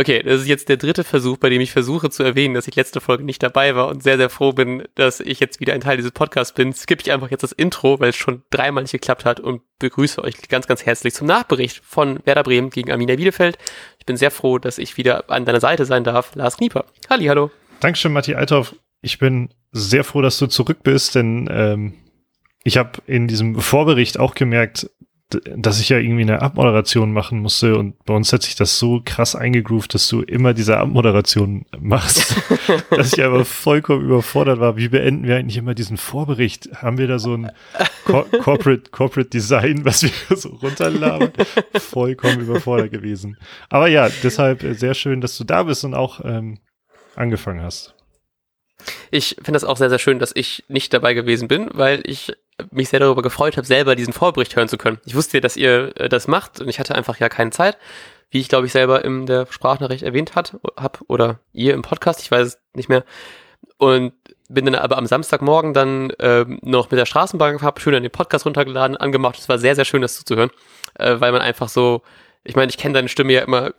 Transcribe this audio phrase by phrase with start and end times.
[0.00, 2.76] Okay, das ist jetzt der dritte Versuch, bei dem ich versuche zu erwähnen, dass ich
[2.76, 5.80] letzte Folge nicht dabei war und sehr, sehr froh bin, dass ich jetzt wieder ein
[5.80, 6.72] Teil dieses Podcasts bin.
[6.72, 10.22] Skippe ich einfach jetzt das Intro, weil es schon dreimal nicht geklappt hat und begrüße
[10.22, 13.58] euch ganz, ganz herzlich zum Nachbericht von Werder Bremen gegen Arminia Bielefeld.
[13.98, 16.36] Ich bin sehr froh, dass ich wieder an deiner Seite sein darf.
[16.36, 16.84] Lars Knieper.
[17.10, 17.50] Halli, hallo.
[17.80, 18.76] Dankeschön, Matti Althoff.
[19.02, 21.94] Ich bin sehr froh, dass du zurück bist, denn ähm,
[22.62, 24.90] ich habe in diesem Vorbericht auch gemerkt,
[25.30, 29.02] dass ich ja irgendwie eine Abmoderation machen musste und bei uns hat sich das so
[29.04, 32.34] krass eingegroovt, dass du immer diese Abmoderation machst,
[32.90, 34.78] dass ich aber vollkommen überfordert war.
[34.78, 36.70] Wie beenden wir eigentlich immer diesen Vorbericht?
[36.76, 37.50] Haben wir da so ein
[38.04, 41.32] Co Corporate, Corporate Design, was wir so runterlabern?
[41.74, 43.36] Vollkommen überfordert gewesen.
[43.68, 46.58] Aber ja, deshalb sehr schön, dass du da bist und auch ähm,
[47.16, 47.94] angefangen hast.
[49.10, 52.32] Ich finde das auch sehr, sehr schön, dass ich nicht dabei gewesen bin, weil ich
[52.70, 54.98] mich sehr darüber gefreut habe, selber diesen Vorbericht hören zu können.
[55.04, 57.78] Ich wusste, dass ihr äh, das macht und ich hatte einfach ja keine Zeit,
[58.30, 62.20] wie ich glaube ich selber in der Sprachnachricht erwähnt hat, hab oder ihr im Podcast,
[62.22, 63.04] ich weiß es nicht mehr.
[63.76, 64.12] Und
[64.48, 68.10] bin dann aber am Samstagmorgen dann ähm, noch mit der Straßenbahn gefahren, schön an den
[68.10, 69.38] Podcast runtergeladen, angemacht.
[69.38, 70.50] Es war sehr, sehr schön, das zuzuhören,
[70.94, 72.02] äh, weil man einfach so
[72.48, 73.72] ich meine, ich kenne deine Stimme ja immer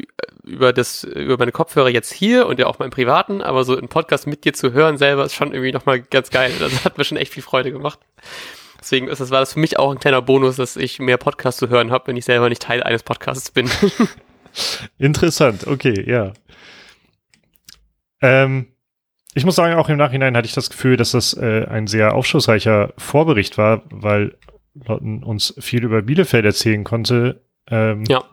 [0.44, 3.88] über das, über meine Kopfhörer jetzt hier und ja auch meinen privaten, aber so einen
[3.88, 6.52] Podcast mit dir zu hören selber ist schon irgendwie nochmal ganz geil.
[6.59, 7.97] Das hat mir schon echt viel Freude gemacht.
[8.80, 11.59] Deswegen ist das, war das für mich auch ein kleiner Bonus, dass ich mehr Podcasts
[11.59, 13.69] zu hören habe, wenn ich selber nicht Teil eines Podcasts bin.
[14.97, 16.33] Interessant, okay, ja.
[18.22, 18.67] Ähm,
[19.33, 22.16] ich muss sagen, auch im Nachhinein hatte ich das Gefühl, dass das äh, ein sehr
[22.16, 24.35] aufschlussreicher Vorbericht war, weil
[24.73, 27.41] Lotten uns viel über Bielefeld erzählen konnte.
[27.67, 28.23] Ähm, ja.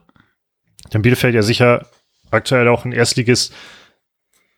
[0.92, 1.86] Denn Bielefeld ja sicher
[2.30, 3.54] aktuell auch ein Erstligist,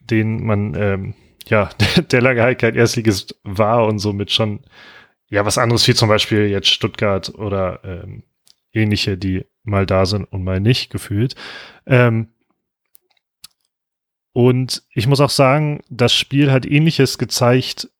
[0.00, 1.14] den man, ähm,
[1.46, 1.70] ja,
[2.10, 4.60] der lange halt kein Erstligist war und somit schon,
[5.30, 8.22] ja, was anderes wie zum Beispiel jetzt Stuttgart oder ähm,
[8.72, 11.34] ähnliche, die mal da sind und mal nicht gefühlt.
[11.86, 12.28] Ähm,
[14.32, 17.90] und ich muss auch sagen, das Spiel hat ähnliches gezeigt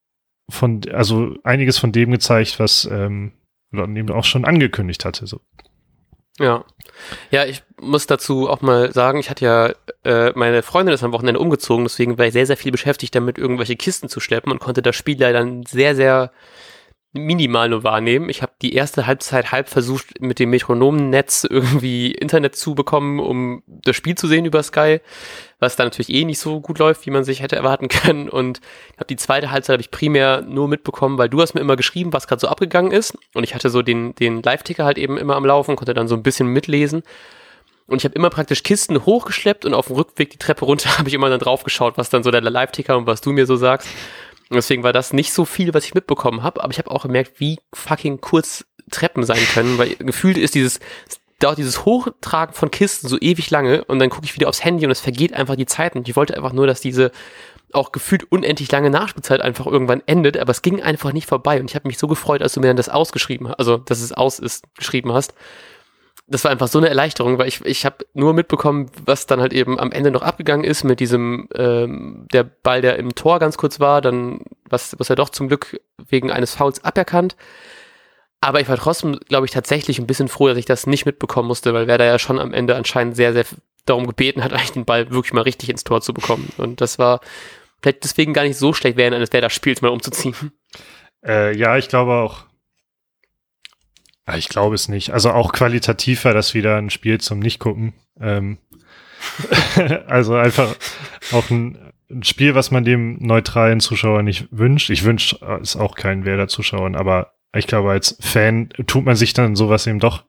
[0.49, 3.33] von, also einiges von dem gezeigt, was ähm,
[3.73, 5.27] eben auch schon angekündigt hatte.
[5.27, 5.41] So.
[6.39, 6.65] Ja.
[7.31, 9.75] Ja, ich muss dazu auch mal sagen, ich hatte ja,
[10.05, 13.39] äh, meine Freundin ist am Wochenende umgezogen, deswegen war ich sehr, sehr viel beschäftigt damit,
[13.39, 16.33] irgendwelche Kisten zu schleppen und konnte das Spiel leider sehr, sehr
[17.19, 18.29] minimal nur wahrnehmen.
[18.31, 23.63] Ich habe die erste Halbzeit halb versucht, mit dem Metronomennetz irgendwie Internet zu bekommen, um
[23.67, 25.01] das Spiel zu sehen über Sky,
[25.61, 28.29] was dann natürlich eh nicht so gut läuft, wie man sich hätte erwarten können.
[28.29, 28.61] Und
[28.93, 31.77] ich habe die zweite Halbzeit habe ich primär nur mitbekommen, weil du hast mir immer
[31.77, 33.17] geschrieben, was gerade so abgegangen ist.
[33.35, 36.15] Und ich hatte so den, den Live-Ticker halt eben immer am Laufen, konnte dann so
[36.15, 37.03] ein bisschen mitlesen.
[37.89, 41.09] Und ich habe immer praktisch Kisten hochgeschleppt und auf dem Rückweg die Treppe runter habe
[41.09, 43.57] ich immer dann drauf geschaut, was dann so der Live-Ticker und was du mir so
[43.57, 43.89] sagst.
[44.51, 47.39] Deswegen war das nicht so viel, was ich mitbekommen habe, aber ich habe auch gemerkt,
[47.39, 50.81] wie fucking kurz Treppen sein können, weil gefühlt ist dieses
[51.39, 54.85] dauert dieses Hochtragen von Kisten so ewig lange und dann gucke ich wieder aufs Handy
[54.85, 57.13] und es vergeht einfach die Zeit und ich wollte einfach nur, dass diese
[57.73, 61.71] auch gefühlt unendlich lange Nachspielzeit einfach irgendwann endet, aber es ging einfach nicht vorbei und
[61.71, 64.13] ich habe mich so gefreut, als du mir dann das ausgeschrieben hast, also dass es
[64.13, 65.35] aus ist, geschrieben hast
[66.29, 69.53] das war einfach so eine Erleichterung, weil ich, ich habe nur mitbekommen, was dann halt
[69.53, 73.57] eben am Ende noch abgegangen ist mit diesem, ähm, der Ball, der im Tor ganz
[73.57, 77.37] kurz war, dann was, was er doch zum Glück wegen eines Fouls aberkannt.
[78.41, 81.49] Aber ich war trotzdem, glaube ich, tatsächlich ein bisschen froh, dass ich das nicht mitbekommen
[81.49, 83.47] musste, weil Werder ja schon am Ende anscheinend sehr, sehr
[83.87, 86.51] darum gebeten hat, eigentlich den Ball wirklich mal richtig ins Tor zu bekommen.
[86.59, 87.21] Und das war
[87.81, 90.53] vielleicht deswegen gar nicht so schlecht, während eines Werder-Spiels mal umzuziehen.
[91.25, 92.48] Äh, ja, ich glaube auch.
[94.29, 95.15] Ah, ich glaube es nicht.
[95.15, 97.95] Also auch qualitativ war das wieder ein Spiel zum Nicht-Gucken.
[98.21, 98.59] Ähm,
[100.07, 100.77] also einfach
[101.33, 101.79] auch ein,
[102.11, 104.91] ein, Spiel, was man dem neutralen Zuschauer nicht wünscht.
[104.91, 109.57] Ich wünsche es auch keinen Werder-Zuschauern, aber ich glaube, als Fan tut man sich dann
[109.57, 110.25] sowas eben doch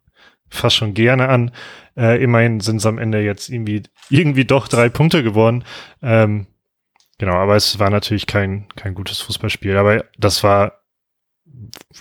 [0.49, 1.51] fast schon gerne an.
[1.97, 5.65] Äh, immerhin sind es am Ende jetzt irgendwie, irgendwie doch drei Punkte geworden.
[6.01, 6.47] Ähm,
[7.17, 9.75] genau, aber es war natürlich kein, kein gutes Fußballspiel.
[9.75, 10.79] Aber das war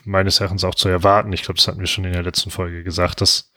[0.05, 1.33] meines Erachtens auch zu erwarten.
[1.33, 3.53] Ich glaube, das hatten wir schon in der letzten Folge gesagt, dass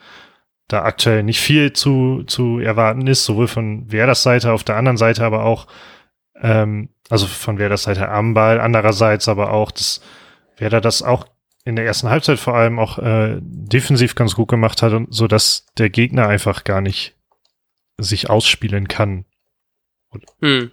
[0.67, 4.97] da aktuell nicht viel zu, zu erwarten ist, sowohl von Werders Seite, auf der anderen
[4.97, 5.67] Seite aber auch,
[6.41, 10.01] ähm, also von Werders Seite am Ball, andererseits aber auch, dass
[10.57, 11.25] Werder das auch
[11.65, 15.65] in der ersten Halbzeit vor allem auch äh, defensiv ganz gut gemacht hat so, dass
[15.77, 17.15] der Gegner einfach gar nicht
[17.97, 19.25] sich ausspielen kann.
[20.41, 20.71] Hm.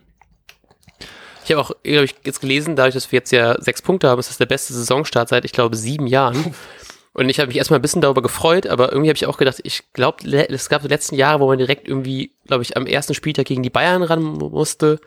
[1.48, 4.18] Ich habe auch, glaube ich, jetzt gelesen, dadurch, dass wir jetzt ja sechs Punkte haben,
[4.18, 6.54] ist das der beste Saisonstart seit, ich glaube, sieben Jahren.
[7.14, 9.60] Und ich habe mich erstmal ein bisschen darüber gefreut, aber irgendwie habe ich auch gedacht,
[9.62, 13.14] ich glaube, es gab die letzten Jahre, wo man direkt irgendwie, glaube ich, am ersten
[13.14, 15.00] Spieltag gegen die Bayern ran musste.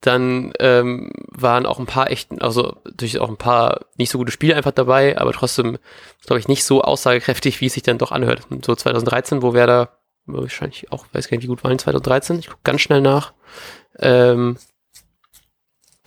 [0.00, 4.30] Dann ähm, waren auch ein paar echten, also durch auch ein paar nicht so gute
[4.30, 5.76] Spiele einfach dabei, aber trotzdem,
[6.24, 8.46] glaube ich, nicht so aussagekräftig, wie es sich dann doch anhört.
[8.64, 12.38] So 2013, wo Werder wahrscheinlich auch, weiß gar nicht, wie gut waren 2013.
[12.38, 13.34] Ich gucke ganz schnell nach.
[13.98, 14.56] Ähm,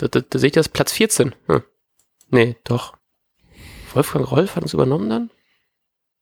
[0.04, 1.34] da, da, da sehe ich das, Platz 14.
[1.48, 1.64] Hm.
[2.30, 2.96] Nee, doch.
[3.94, 5.30] Wolfgang Rolf hat uns übernommen dann?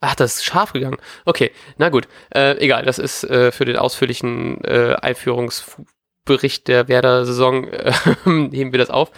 [0.02, 0.98] Ach, das ist scharf gegangen.
[1.26, 2.08] Okay, na gut.
[2.34, 7.94] Äh, egal, das ist äh, für den ausführlichen äh, Einführungsbericht der Werder-Saison, äh,
[8.26, 9.12] heben wir das auf.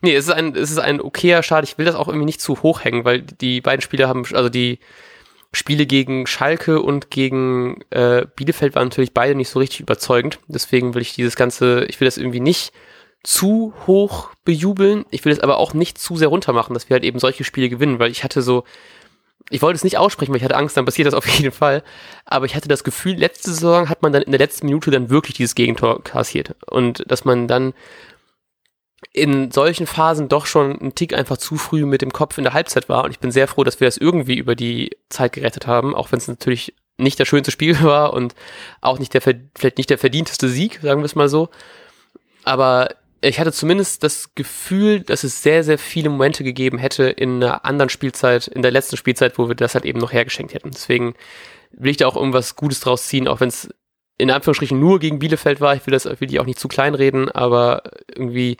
[0.00, 1.64] Nee, es ist ein, es ist ein okayer Start.
[1.64, 4.48] Ich will das auch irgendwie nicht zu hoch hängen, weil die beiden Spiele haben, also
[4.48, 4.78] die
[5.52, 10.40] Spiele gegen Schalke und gegen äh, Bielefeld waren natürlich beide nicht so richtig überzeugend.
[10.48, 12.72] Deswegen will ich dieses Ganze, ich will das irgendwie nicht
[13.22, 15.04] zu hoch bejubeln.
[15.10, 17.44] Ich will es aber auch nicht zu sehr runter machen, dass wir halt eben solche
[17.44, 18.64] Spiele gewinnen, weil ich hatte so,
[19.50, 21.82] ich wollte es nicht aussprechen, weil ich hatte Angst, dann passiert das auf jeden Fall.
[22.24, 25.10] Aber ich hatte das Gefühl, letzte Saison hat man dann in der letzten Minute dann
[25.10, 26.56] wirklich dieses Gegentor kassiert.
[26.66, 27.74] Und dass man dann
[29.12, 32.54] in solchen Phasen doch schon ein Tick einfach zu früh mit dem Kopf in der
[32.54, 33.04] Halbzeit war.
[33.04, 36.12] Und ich bin sehr froh, dass wir das irgendwie über die Zeit gerettet haben, auch
[36.12, 38.34] wenn es natürlich nicht das schönste Spiel war und
[38.80, 41.50] auch nicht der, vielleicht nicht der verdienteste Sieg, sagen wir es mal so.
[42.44, 42.88] Aber
[43.22, 47.64] ich hatte zumindest das Gefühl, dass es sehr, sehr viele Momente gegeben hätte in einer
[47.64, 50.72] anderen Spielzeit, in der letzten Spielzeit, wo wir das halt eben noch hergeschenkt hätten.
[50.72, 51.14] Deswegen
[51.70, 53.72] will ich da auch irgendwas Gutes draus ziehen, auch wenn es
[54.18, 55.74] in Anführungsstrichen nur gegen Bielefeld war.
[55.74, 57.82] Ich will das, will die auch nicht zu klein reden, aber
[58.14, 58.56] irgendwie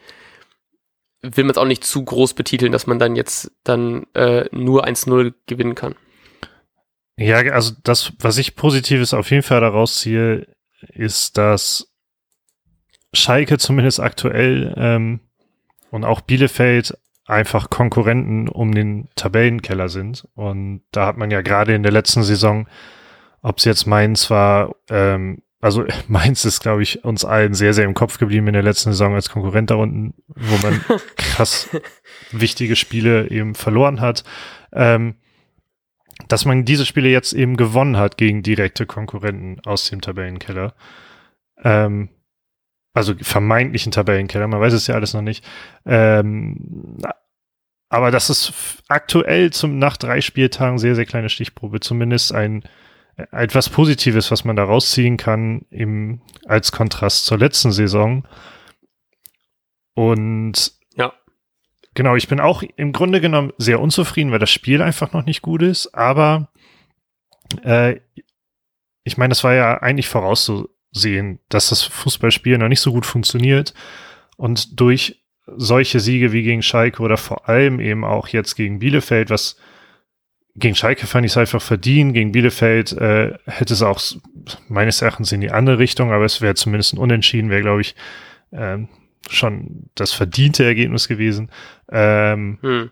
[1.22, 4.86] will man es auch nicht zu groß betiteln, dass man dann jetzt dann äh, nur
[4.86, 5.94] 1-0 gewinnen kann.
[7.16, 10.46] Ja, also das, was ich Positives auf jeden Fall daraus ziehe,
[10.94, 11.91] ist, dass
[13.14, 15.20] Schalke zumindest aktuell ähm,
[15.90, 20.26] und auch Bielefeld einfach Konkurrenten um den Tabellenkeller sind.
[20.34, 22.68] Und da hat man ja gerade in der letzten Saison,
[23.42, 27.84] ob es jetzt Mainz war, ähm, also Mainz ist, glaube ich, uns allen sehr, sehr
[27.84, 30.84] im Kopf geblieben in der letzten Saison als Konkurrent da unten, wo man
[31.16, 31.68] krass
[32.32, 34.24] wichtige Spiele eben verloren hat.
[34.72, 35.16] Ähm,
[36.28, 40.74] dass man diese Spiele jetzt eben gewonnen hat gegen direkte Konkurrenten aus dem Tabellenkeller.
[41.62, 42.10] Ähm,
[42.94, 45.44] also vermeintlichen Tabellenkeller, man weiß es ja alles noch nicht.
[45.86, 46.98] Ähm,
[47.88, 52.64] aber das ist aktuell zum, nach drei Spieltagen sehr, sehr kleine Stichprobe, zumindest ein
[53.30, 58.26] etwas Positives, was man da rausziehen kann, im, als Kontrast zur letzten Saison.
[59.94, 61.12] Und ja.
[61.94, 65.42] genau, ich bin auch im Grunde genommen sehr unzufrieden, weil das Spiel einfach noch nicht
[65.42, 66.48] gut ist, aber
[67.62, 68.00] äh,
[69.04, 70.08] ich meine, das war ja eigentlich
[70.92, 73.74] vorauszusehen, dass das Fußballspiel noch nicht so gut funktioniert
[74.36, 75.22] und durch
[75.56, 79.56] solche Siege wie gegen Schalke oder vor allem eben auch jetzt gegen Bielefeld, was
[80.54, 82.12] gegen Schalke fand ich es einfach verdient.
[82.12, 84.00] Gegen Bielefeld äh, hätte es auch
[84.68, 87.94] meines Erachtens in die andere Richtung, aber es wäre zumindest ein Unentschieden, wäre, glaube ich,
[88.52, 88.88] ähm,
[89.30, 91.50] schon das verdiente Ergebnis gewesen.
[91.90, 92.90] Ähm, hm.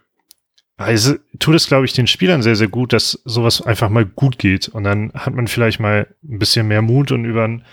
[0.79, 4.38] Also tut es, glaube ich, den Spielern sehr, sehr gut, dass sowas einfach mal gut
[4.38, 4.69] geht.
[4.69, 7.64] Und dann hat man vielleicht mal ein bisschen mehr Mut und über ein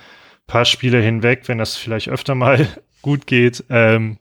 [0.47, 2.67] paar Spiele hinweg, wenn das vielleicht öfter mal
[3.01, 4.17] gut geht, ähm,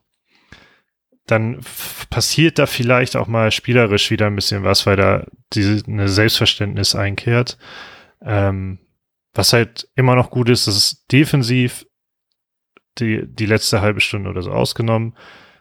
[1.27, 1.61] dann
[2.11, 6.95] passiert da vielleicht auch mal spielerisch wieder ein bisschen was, weil da diese, eine Selbstverständnis
[6.95, 7.59] einkehrt.
[8.23, 8.79] Ähm,
[9.35, 11.87] was halt immer noch gut ist, dass es defensiv
[12.99, 15.15] die, die letzte halbe Stunde oder so ausgenommen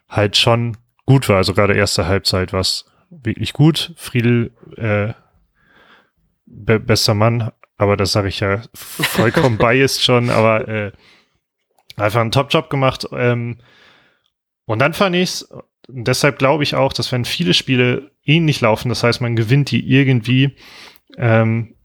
[0.08, 1.38] halt schon gut war.
[1.38, 3.94] Also gerade erste Halbzeit war es wirklich gut.
[3.98, 5.14] Friedel, äh,
[6.46, 10.92] be bester Mann, aber das sage ich ja vollkommen biased schon, aber äh,
[11.98, 13.08] einfach einen Top-Job gemacht.
[13.12, 13.58] Ähm,
[14.66, 15.44] und dann fand ich's,
[15.88, 19.72] und deshalb glaube ich auch, dass wenn viele Spiele ähnlich laufen, das heißt, man gewinnt
[19.72, 20.56] die irgendwie,
[21.18, 21.76] ähm,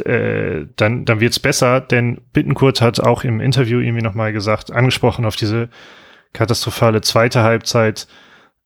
[0.00, 5.24] äh, dann, dann wird's besser, denn Bittenkurt hat auch im Interview irgendwie nochmal gesagt, angesprochen
[5.24, 5.68] auf diese
[6.32, 8.08] katastrophale zweite Halbzeit,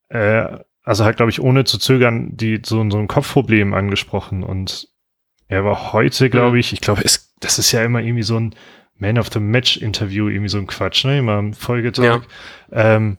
[0.09, 0.47] äh,
[0.83, 4.89] also hat, glaube ich, ohne zu zögern, die so, so ein Kopfproblem angesprochen und
[5.49, 8.55] er war heute, glaube ich, ich glaube, das ist ja immer irgendwie so ein
[8.99, 11.19] man of the Match Interview, irgendwie so ein Quatsch, ne?
[11.19, 12.23] Immer am Folgetag.
[12.73, 12.97] Ja.
[12.97, 13.19] Ähm,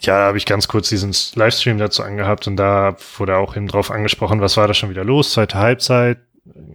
[0.00, 3.68] ja, da habe ich ganz kurz diesen Livestream dazu angehabt und da wurde auch eben
[3.68, 6.18] drauf angesprochen, was war da schon wieder los, zweite Halbzeit,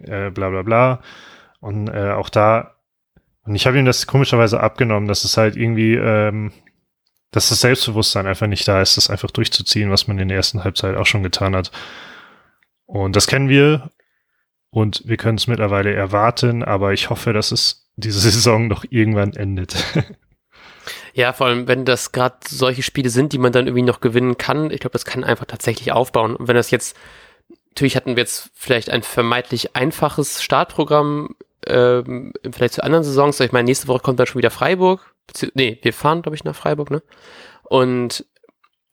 [0.04, 1.00] äh, bla bla bla.
[1.60, 2.76] Und äh, auch da,
[3.44, 6.52] und ich habe ihm das komischerweise abgenommen, dass es halt irgendwie, ähm,
[7.30, 10.64] dass das Selbstbewusstsein einfach nicht da ist, das einfach durchzuziehen, was man in der ersten
[10.64, 11.70] Halbzeit auch schon getan hat.
[12.86, 13.90] Und das kennen wir
[14.70, 19.34] und wir können es mittlerweile erwarten, aber ich hoffe, dass es diese Saison noch irgendwann
[19.34, 19.76] endet.
[21.12, 24.38] Ja, vor allem, wenn das gerade solche Spiele sind, die man dann irgendwie noch gewinnen
[24.38, 26.36] kann, ich glaube, das kann einfach tatsächlich aufbauen.
[26.36, 26.96] Und wenn das jetzt,
[27.70, 31.34] natürlich hatten wir jetzt vielleicht ein vermeintlich einfaches Startprogramm,
[31.66, 33.40] ähm, vielleicht zu anderen Saisons.
[33.40, 35.14] Ich meine, nächste Woche kommt dann schon wieder Freiburg.
[35.54, 37.02] Nee, wir fahren, glaube ich, nach Freiburg, ne?
[37.64, 38.24] Und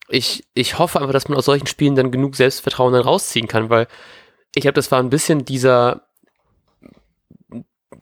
[0.09, 3.69] ich, ich hoffe einfach, dass man aus solchen Spielen dann genug Selbstvertrauen dann rausziehen kann,
[3.69, 3.87] weil
[4.55, 6.07] ich glaube, das war ein bisschen dieser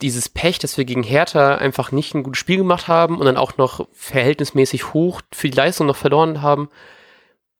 [0.01, 3.37] dieses Pech, dass wir gegen Hertha einfach nicht ein gutes Spiel gemacht haben und dann
[3.37, 6.69] auch noch verhältnismäßig hoch für die Leistung noch verloren haben,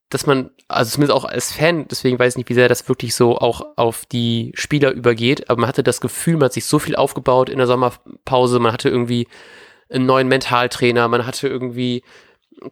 [0.10, 3.16] dass man, also zumindest auch als Fan, deswegen weiß ich nicht, wie sehr das wirklich
[3.16, 6.80] so auch auf die Spieler übergeht, aber man hatte das Gefühl, man hat sich so
[6.80, 9.28] viel aufgebaut in der Sommerpause, man hatte irgendwie
[9.90, 12.04] einen neuen Mentaltrainer, man hatte irgendwie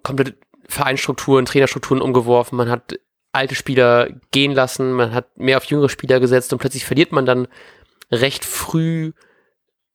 [0.04, 0.36] komplette
[0.68, 2.96] Vereinsstrukturen, Trainerstrukturen umgeworfen, man hat
[3.34, 7.26] alte Spieler gehen lassen, man hat mehr auf jüngere Spieler gesetzt und plötzlich verliert man
[7.26, 7.48] dann
[8.12, 9.12] recht früh,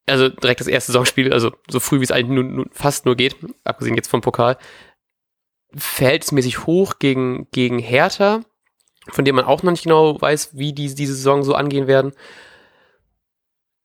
[0.07, 3.17] also direkt das erste Saisonspiel, also so früh wie es eigentlich nur, nur, fast nur
[3.17, 4.59] geht, abgesehen jetzt vom Pokal,
[5.75, 8.43] verhältnismäßig hoch gegen, gegen Hertha,
[9.09, 12.13] von dem man auch noch nicht genau weiß, wie die diese Saison so angehen werden.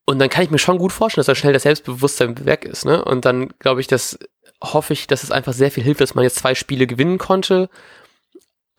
[0.06, 2.84] Und dann kann ich mir schon gut vorstellen, dass da schnell das Selbstbewusstsein weg ist.
[2.86, 3.06] Ne?
[3.06, 4.20] Und dann glaube ich, dass
[4.62, 7.70] hoffe ich, dass es einfach sehr viel hilft, dass man jetzt zwei Spiele gewinnen konnte.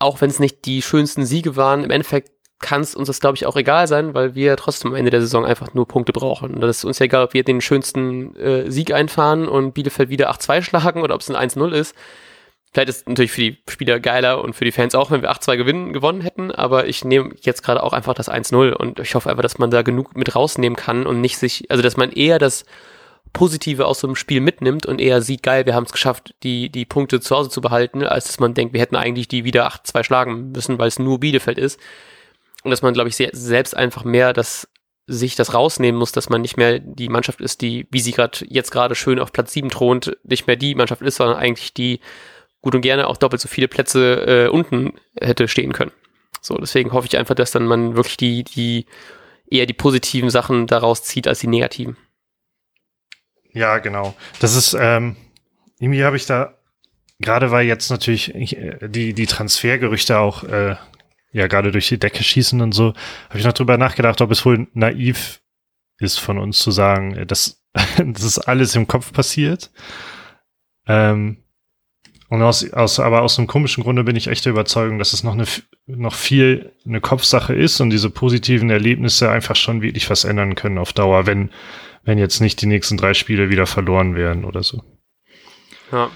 [0.04, 1.82] Auch wenn es nicht die schönsten Siege waren.
[1.82, 2.30] Im Endeffekt
[2.60, 5.20] kann es uns das, glaube ich, auch egal sein, weil wir trotzdem am Ende der
[5.20, 6.54] Saison einfach nur Punkte brauchen.
[6.54, 10.10] Und das ist uns ja egal, ob wir den schönsten äh, Sieg einfahren und Bielefeld
[10.10, 11.94] wieder 8-2 schlagen oder ob es ein 1-0 ist.
[12.72, 15.30] Vielleicht ist es natürlich für die Spieler geiler und für die Fans auch, wenn wir
[15.30, 19.14] 8-2 gewinnen, gewonnen hätten, aber ich nehme jetzt gerade auch einfach das 1-0 und ich
[19.14, 22.10] hoffe einfach, dass man da genug mit rausnehmen kann und nicht sich, also dass man
[22.10, 22.64] eher das
[23.34, 26.70] Positive aus so einem Spiel mitnimmt und eher sieht, geil, wir haben es geschafft, die,
[26.70, 29.68] die Punkte zu Hause zu behalten, als dass man denkt, wir hätten eigentlich die wieder
[29.68, 31.78] 8-2 schlagen müssen, weil es nur Bielefeld ist.
[32.62, 34.68] Und dass man, glaube ich, selbst einfach mehr das,
[35.06, 38.38] sich das rausnehmen muss, dass man nicht mehr die Mannschaft ist, die, wie sie gerade
[38.48, 42.00] jetzt gerade schön auf Platz 7 thront, nicht mehr die Mannschaft ist, sondern eigentlich die
[42.62, 45.92] gut und gerne auch doppelt so viele Plätze äh, unten hätte stehen können.
[46.40, 48.86] So, deswegen hoffe ich einfach, dass dann man wirklich die, die
[49.50, 51.96] eher die positiven Sachen daraus zieht als die negativen.
[53.54, 54.14] Ja, genau.
[54.40, 55.16] Das ist, ähm,
[55.78, 56.54] irgendwie habe ich da,
[57.20, 60.76] gerade weil jetzt natürlich äh, die, die Transfergerüchte auch äh,
[61.32, 62.94] ja gerade durch die Decke schießen und so,
[63.28, 65.40] habe ich noch drüber nachgedacht, ob es wohl naiv
[65.98, 67.62] ist von uns zu sagen, äh, dass
[67.96, 69.70] das ist alles im Kopf passiert.
[70.86, 71.38] Ähm,
[72.28, 75.22] und aus, aus, aber aus einem komischen Grunde bin ich echt der Überzeugung, dass es
[75.22, 75.44] noch eine,
[75.86, 80.78] noch viel eine Kopfsache ist und diese positiven Erlebnisse einfach schon wirklich was ändern können
[80.78, 81.50] auf Dauer, wenn,
[82.04, 84.82] wenn jetzt nicht die nächsten drei Spiele wieder verloren werden oder so.
[85.90, 86.10] Ja.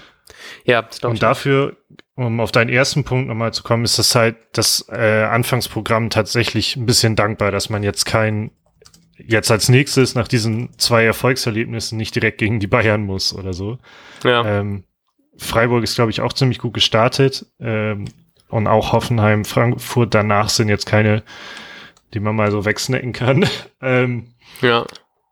[0.65, 1.77] Ja, das Und dafür,
[2.15, 6.75] um auf deinen ersten Punkt nochmal zu kommen, ist das halt das äh, Anfangsprogramm tatsächlich
[6.75, 8.51] ein bisschen dankbar, dass man jetzt kein,
[9.17, 13.79] jetzt als nächstes nach diesen zwei Erfolgserlebnissen nicht direkt gegen die Bayern muss oder so.
[14.23, 14.45] Ja.
[14.45, 14.83] Ähm,
[15.37, 17.45] Freiburg ist, glaube ich, auch ziemlich gut gestartet.
[17.59, 18.05] Ähm,
[18.49, 21.23] und auch Hoffenheim, Frankfurt danach sind jetzt keine,
[22.13, 23.45] die man mal so wegsnacken kann.
[23.81, 24.85] ähm, ja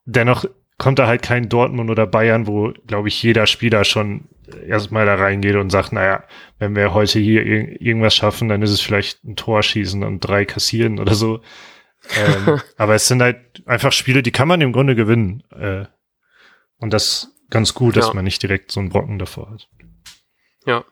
[0.07, 0.45] dennoch
[0.77, 4.29] kommt da halt kein Dortmund oder Bayern, wo, glaube ich, jeder Spieler schon
[4.65, 6.23] erstmal da reingeht und sagt, naja,
[6.59, 10.21] wenn wir heute hier ir irgendwas schaffen, dann ist es vielleicht ein Tor schießen und
[10.21, 11.41] drei kassieren oder so.
[12.17, 15.43] ähm, aber es sind halt einfach Spiele, die kann man im Grunde gewinnen.
[15.51, 15.85] Äh,
[16.77, 18.13] und das ganz gut, dass ja.
[18.13, 19.67] man nicht direkt so einen Brocken davor hat.
[20.65, 20.85] Ja.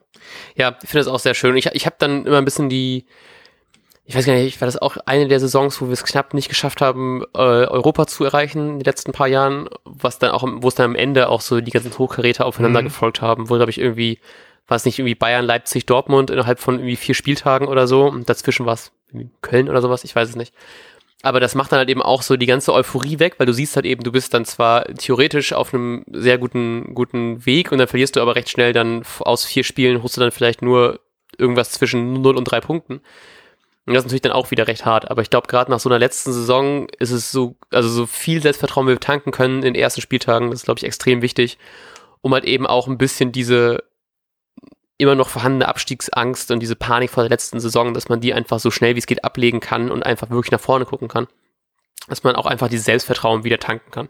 [0.56, 1.56] Ja, ich finde das auch sehr schön.
[1.56, 3.06] Ich, ich habe dann immer ein bisschen die,
[4.08, 6.48] ich weiß gar nicht, war das auch eine der Saisons, wo wir es knapp nicht
[6.48, 10.68] geschafft haben, äh, Europa zu erreichen in den letzten paar Jahren, was dann auch, wo
[10.68, 12.86] es dann am Ende auch so die ganzen Hochkaräter aufeinander mhm.
[12.86, 14.20] gefolgt haben, wo, glaube ich, irgendwie,
[14.68, 18.30] war es nicht irgendwie Bayern, Leipzig, Dortmund innerhalb von irgendwie vier Spieltagen oder so und
[18.30, 18.92] dazwischen war es
[19.42, 20.54] Köln oder sowas, ich weiß es nicht.
[21.24, 23.76] Aber das macht dann halt eben auch so die ganze Euphorie weg, weil du siehst
[23.76, 27.88] halt eben, du bist dann zwar theoretisch auf einem sehr guten, guten Weg und dann
[27.88, 31.00] verlierst du aber recht schnell dann aus vier Spielen, holst du dann vielleicht nur
[31.40, 33.02] irgendwas zwischen 0 und 3 Punkten.
[33.86, 35.12] Und das ist natürlich dann auch wieder recht hart.
[35.12, 38.42] Aber ich glaube, gerade nach so einer letzten Saison ist es so, also so viel
[38.42, 41.60] Selbstvertrauen wir tanken können in den ersten Spieltagen, das ist, glaube ich, extrem wichtig,
[42.22, 43.84] um halt eben auch ein bisschen diese
[44.98, 48.60] immer noch vorhandene Abstiegsangst und diese Panik vor der letzten Saison, dass man die einfach
[48.60, 51.28] so schnell wie es geht ablegen kann und einfach wirklich nach vorne gucken kann.
[52.08, 54.10] Dass man auch einfach dieses Selbstvertrauen wieder tanken kann.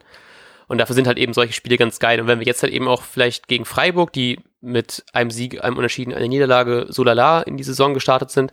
[0.68, 2.20] Und dafür sind halt eben solche Spiele ganz geil.
[2.20, 5.78] Und wenn wir jetzt halt eben auch vielleicht gegen Freiburg, die mit einem Sieg, einem
[5.78, 8.52] Unentschieden, einer Niederlage so lala in die Saison gestartet sind,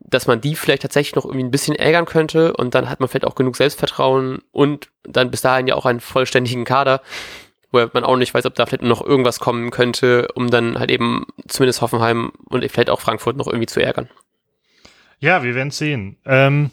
[0.00, 3.08] dass man die vielleicht tatsächlich noch irgendwie ein bisschen ärgern könnte und dann hat man
[3.08, 7.00] vielleicht auch genug Selbstvertrauen und dann bis dahin ja auch einen vollständigen Kader,
[7.72, 10.90] wo man auch nicht weiß, ob da vielleicht noch irgendwas kommen könnte, um dann halt
[10.90, 14.08] eben zumindest Hoffenheim und vielleicht auch Frankfurt noch irgendwie zu ärgern.
[15.18, 16.16] Ja, wir werden sehen.
[16.26, 16.70] Ähm,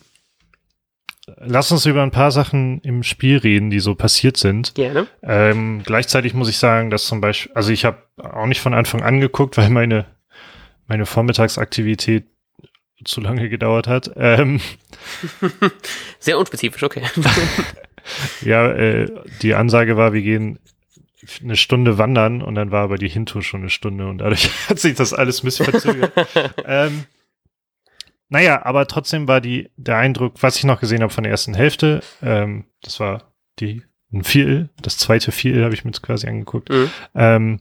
[1.38, 4.76] lass uns über ein paar Sachen im Spiel reden, die so passiert sind.
[4.76, 5.08] Gerne.
[5.24, 9.02] Ähm, gleichzeitig muss ich sagen, dass zum Beispiel, also ich habe auch nicht von Anfang
[9.02, 10.06] an geguckt, weil meine
[10.92, 12.26] meine Vormittagsaktivität
[13.04, 14.12] zu lange gedauert hat.
[14.16, 14.60] Ähm,
[16.20, 17.04] Sehr unspezifisch, okay.
[18.42, 19.10] ja, äh,
[19.42, 20.60] die Ansage war, wir gehen
[21.42, 24.80] eine Stunde wandern und dann war aber die Hintour schon eine Stunde und dadurch hat
[24.80, 26.12] sich das alles ein bisschen verzögert.
[26.66, 27.06] ähm,
[28.30, 31.54] naja, aber trotzdem war die, der Eindruck, was ich noch gesehen habe von der ersten
[31.54, 36.70] Hälfte, ähm, das war die ein Viertel, das zweite Viertel habe ich mir quasi angeguckt.
[36.70, 36.92] Mhm.
[37.16, 37.60] Ähm,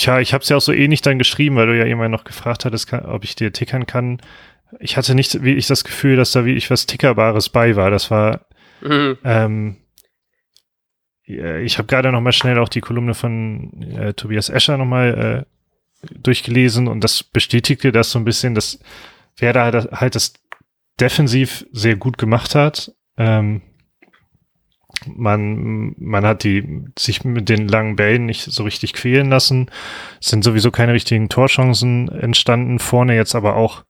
[0.00, 2.24] tja, ich habe es ja auch so ähnlich dann geschrieben, weil du ja immer noch
[2.24, 4.20] gefragt hattest, ob ich dir tickern kann.
[4.78, 7.90] Ich hatte nicht wirklich das Gefühl, dass da wirklich was Tickerbares bei war.
[7.90, 8.46] Das war,
[8.82, 9.18] Mhm.
[9.24, 9.76] ähm,
[11.24, 15.46] ich habe gerade noch mal schnell auch die Kolumne von äh, Tobias Escher noch mal
[16.04, 18.80] äh, durchgelesen und das bestätigte das so ein bisschen, dass
[19.36, 20.32] Werder halt, halt das
[20.98, 22.92] defensiv sehr gut gemacht hat.
[23.16, 23.62] Ähm,
[25.06, 29.70] man, man hat die sich mit den langen Bällen nicht so richtig quälen lassen.
[30.20, 32.78] Es sind sowieso keine richtigen Torchancen entstanden.
[32.78, 33.84] Vorne jetzt aber auch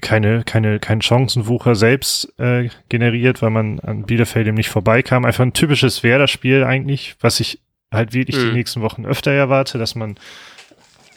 [0.00, 5.24] keine, keine, kein Chancenwucher selbst äh, generiert, weil man an Bielefeld eben nicht vorbeikam.
[5.24, 8.48] Einfach ein typisches Werder-Spiel eigentlich, was ich halt wirklich Mhm.
[8.48, 10.16] die nächsten Wochen öfter erwarte, dass man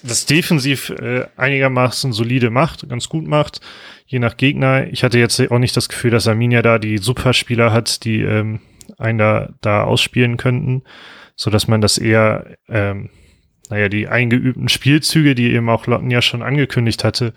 [0.04, 3.62] das defensiv äh, einigermaßen solide macht, ganz gut macht,
[4.06, 4.88] je nach Gegner.
[4.92, 8.60] Ich hatte jetzt auch nicht das Gefühl, dass Arminia da die Superspieler hat, die ähm,
[8.98, 10.84] einen da, da ausspielen könnten,
[11.36, 13.10] so dass man das eher, ähm,
[13.70, 17.34] naja, die eingeübten Spielzüge, die eben auch Lotten ja schon angekündigt hatte,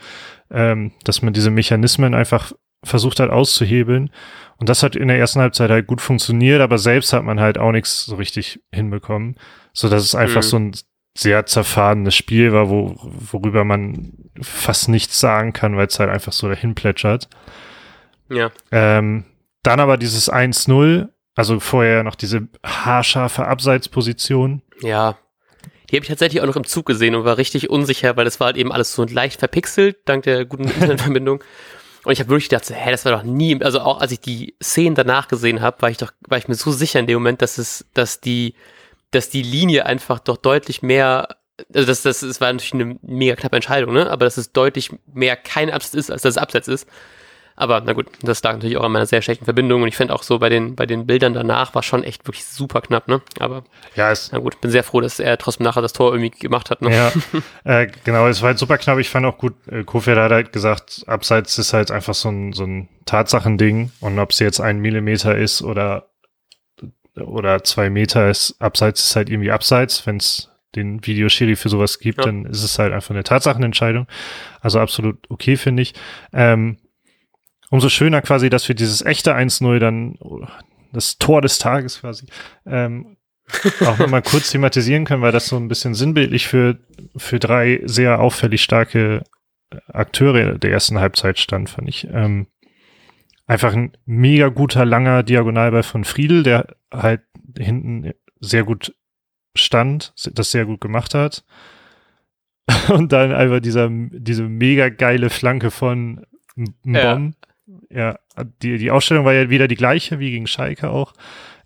[0.51, 2.53] ähm, dass man diese Mechanismen einfach
[2.85, 4.11] versucht hat auszuhebeln.
[4.57, 7.59] Und das hat in der ersten Halbzeit halt gut funktioniert, aber selbst hat man halt
[7.59, 9.37] auch nichts so richtig hinbekommen,
[9.73, 10.47] so dass es einfach Mhm.
[10.47, 10.73] so ein
[11.17, 16.33] sehr zerfahrenes Spiel war, wo, worüber man fast nichts sagen kann, weil es halt einfach
[16.33, 17.29] so dahin plätschert.
[18.29, 18.51] Ja.
[18.71, 19.25] Ähm,
[19.63, 21.09] dann aber dieses 1-0,
[21.41, 24.61] also vorher noch diese haarscharfe Abseitsposition.
[24.83, 25.17] Ja.
[25.89, 28.41] Die habe ich tatsächlich auch noch im Zug gesehen und war richtig unsicher, weil das
[28.41, 31.43] war halt eben alles so leicht verpixelt, dank der guten Internetverbindung.
[32.05, 34.55] Und ich habe wirklich gedacht, hä, das war doch nie, also auch als ich die
[34.63, 37.41] Szenen danach gesehen habe, war ich doch, war ich mir so sicher in dem Moment,
[37.41, 38.55] dass es, dass die,
[39.11, 41.37] dass die Linie einfach doch deutlich mehr,
[41.75, 44.11] also das, das, das war natürlich eine mega knappe Entscheidung, ne?
[44.11, 46.87] Aber dass es deutlich mehr kein Absatz ist, als dass es Absatz ist.
[47.61, 50.15] Aber na gut, das lag natürlich auch an meiner sehr schlechten Verbindung und ich finde
[50.15, 53.21] auch so bei den, bei den Bildern danach war schon echt wirklich super knapp, ne?
[53.39, 53.65] Aber
[53.97, 56.71] Ja, es, na gut, bin sehr froh, dass er trotzdem nachher das Tor irgendwie gemacht
[56.71, 56.81] hat.
[56.81, 56.91] Ne?
[56.95, 57.13] ja,
[57.65, 58.99] äh, genau, es war halt super knapp.
[58.99, 62.53] Ich fand auch gut, äh, Kofeld hat halt gesagt, Abseits ist halt einfach so ein,
[62.55, 66.09] so ein Tatsachending und ob es jetzt ein Millimeter ist oder,
[67.17, 71.99] oder zwei Meter ist, Abseits ist halt irgendwie Abseits, wenn es den Videoschiri für sowas
[71.99, 72.25] gibt, Ja.
[72.27, 74.07] dann ist es halt einfach eine Tatsachenentscheidung.
[74.61, 75.95] Also absolut okay, finde ich.
[76.33, 76.79] Ähm,
[77.71, 80.19] umso schöner quasi, dass wir dieses echte 1-0 dann,
[80.93, 82.27] das Tor des Tages quasi,
[82.67, 83.17] ähm,
[83.81, 86.79] auch nochmal kurz thematisieren können, weil das so ein bisschen sinnbildlich für,
[87.17, 89.25] für drei sehr auffällig starke
[89.89, 92.07] Akteure der ersten Halbzeit stand, fand ich.
[92.13, 92.47] Ähm,
[93.47, 97.23] einfach ein mega guter, langer Diagonalball von Friedel, der halt
[97.59, 98.95] hinten sehr gut
[99.57, 101.45] stand, das sehr gut gemacht hat.
[102.89, 106.25] Und dann einfach dieser, diese mega geile Flanke von
[106.57, 106.95] Mbom.
[106.95, 107.40] Ja,
[108.63, 111.13] die, die Ausstellung war ja wieder die gleiche wie gegen Schalke auch.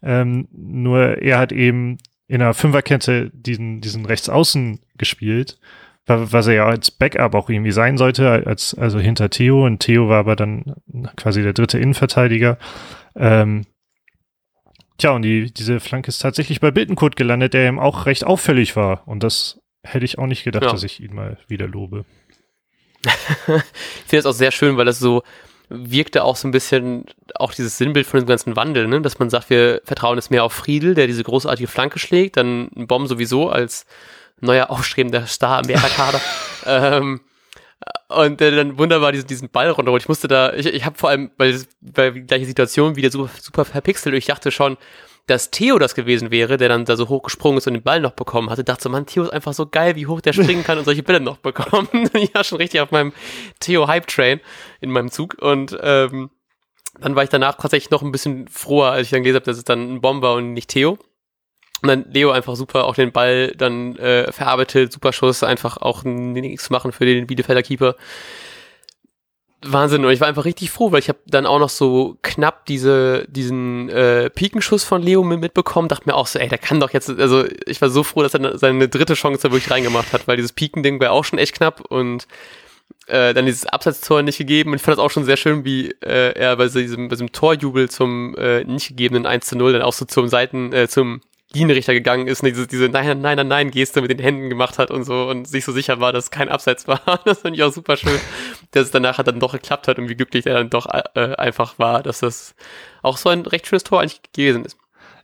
[0.02, 5.58] Ähm, nur er hat eben in einer Fünferkette diesen, diesen Rechtsaußen gespielt,
[6.06, 9.64] wa- was er ja als Backup auch irgendwie sein sollte, als, also hinter Theo.
[9.64, 10.74] Und Theo war aber dann
[11.16, 12.58] quasi der dritte Innenverteidiger.
[13.16, 13.64] Ähm,
[14.98, 18.76] tja, und die, diese Flanke ist tatsächlich bei Bittenkurt gelandet, der ihm auch recht auffällig
[18.76, 19.06] war.
[19.06, 20.70] Und das hätte ich auch nicht gedacht, Ja.
[20.70, 22.04] dass ich ihn mal wieder lobe.
[23.46, 25.22] Ich finde es auch sehr schön, weil das so
[25.68, 29.00] wirkte auch so ein bisschen auch dieses Sinnbild von dem ganzen Wandel, ne?
[29.00, 32.68] dass man sagt, wir vertrauen jetzt mehr auf Friedel, der diese großartige Flanke schlägt, dann
[32.74, 33.86] Bomb sowieso als
[34.40, 36.20] neuer aufstrebender Star im Werder-Kader.
[36.66, 37.20] ähm,
[38.08, 40.02] und äh, dann wunderbar diesen, diesen Ball runterholt.
[40.02, 43.30] Ich musste da, ich, ich habe vor allem, weil, weil die gleiche Situation wieder super,
[43.40, 44.76] super verpixelt, ich dachte schon,
[45.26, 48.12] dass Theo das gewesen wäre, der dann da so hochgesprungen ist und den Ball noch
[48.12, 50.78] bekommen hatte, dachte so, Mann, Theo ist einfach so geil, wie hoch der springen kann
[50.78, 51.88] und solche Bälle noch bekommen.
[52.34, 53.12] ja, schon richtig auf meinem
[53.60, 54.40] Theo-Hype-Train
[54.80, 55.36] in meinem Zug.
[55.40, 56.30] Und ähm,
[57.00, 59.56] dann war ich danach tatsächlich noch ein bisschen froher, als ich dann gelesen habe, dass
[59.56, 60.98] es dann ein Bomber und nicht Theo.
[61.82, 66.04] Und dann Leo einfach super auch den Ball dann äh, verarbeitet, super Schuss, einfach auch
[66.04, 67.96] nichts machen für den Bielefelder Keeper.
[69.66, 70.04] Wahnsinn.
[70.04, 73.26] Und ich war einfach richtig froh, weil ich habe dann auch noch so knapp diese,
[73.28, 76.90] diesen äh, Pikenschuss von Leo mit- mitbekommen, dachte mir auch so, ey, der kann doch
[76.90, 80.26] jetzt, also ich war so froh, dass er seine dritte Chance da wirklich reingemacht hat,
[80.28, 82.26] weil dieses Pikending war auch schon echt knapp und
[83.06, 85.90] äh, dann dieses Abseitstor nicht gegeben und ich fand das auch schon sehr schön, wie
[86.02, 89.82] äh, er bei diesem, bei diesem Torjubel zum äh, nicht gegebenen 1 zu 0 dann
[89.82, 91.20] auch so zum Seiten, äh, zum
[91.54, 94.78] Linienrichter gegangen ist und diese, diese Nein, Nein, Nein, Nein Geste mit den Händen gemacht
[94.78, 97.00] hat und so und sich so sicher war, dass es kein Abseits war.
[97.24, 98.18] Das fand ich auch super schön,
[98.72, 101.78] dass es danach dann doch geklappt hat und wie glücklich er dann doch äh, einfach
[101.78, 102.54] war, dass das
[103.02, 104.76] auch so ein recht schönes Tor eigentlich gewesen ist.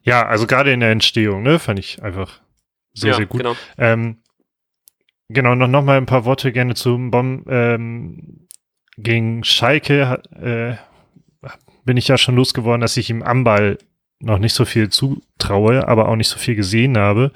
[0.03, 2.41] Ja, also gerade in der Entstehung, ne, fand ich einfach
[2.95, 3.41] sehr, ja, sehr gut.
[3.41, 3.57] Genau.
[3.77, 4.23] Ähm,
[5.29, 7.47] genau, noch, noch mal ein paar Worte gerne zum Bomb.
[7.49, 8.47] Ähm,
[8.97, 10.77] gegen Schalke äh,
[11.85, 13.79] bin ich ja schon losgeworden, dass ich ihm am Ball
[14.21, 17.33] noch nicht so viel zutraue, aber auch nicht so viel gesehen habe.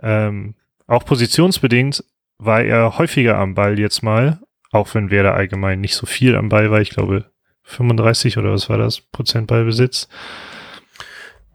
[0.00, 0.54] Ähm,
[0.86, 2.04] auch positionsbedingt
[2.38, 4.40] war er häufiger am Ball jetzt mal,
[4.70, 6.80] auch wenn Werder allgemein nicht so viel am Ball war.
[6.80, 7.30] Ich glaube
[7.64, 10.08] 35 oder was war das Prozent Ballbesitz.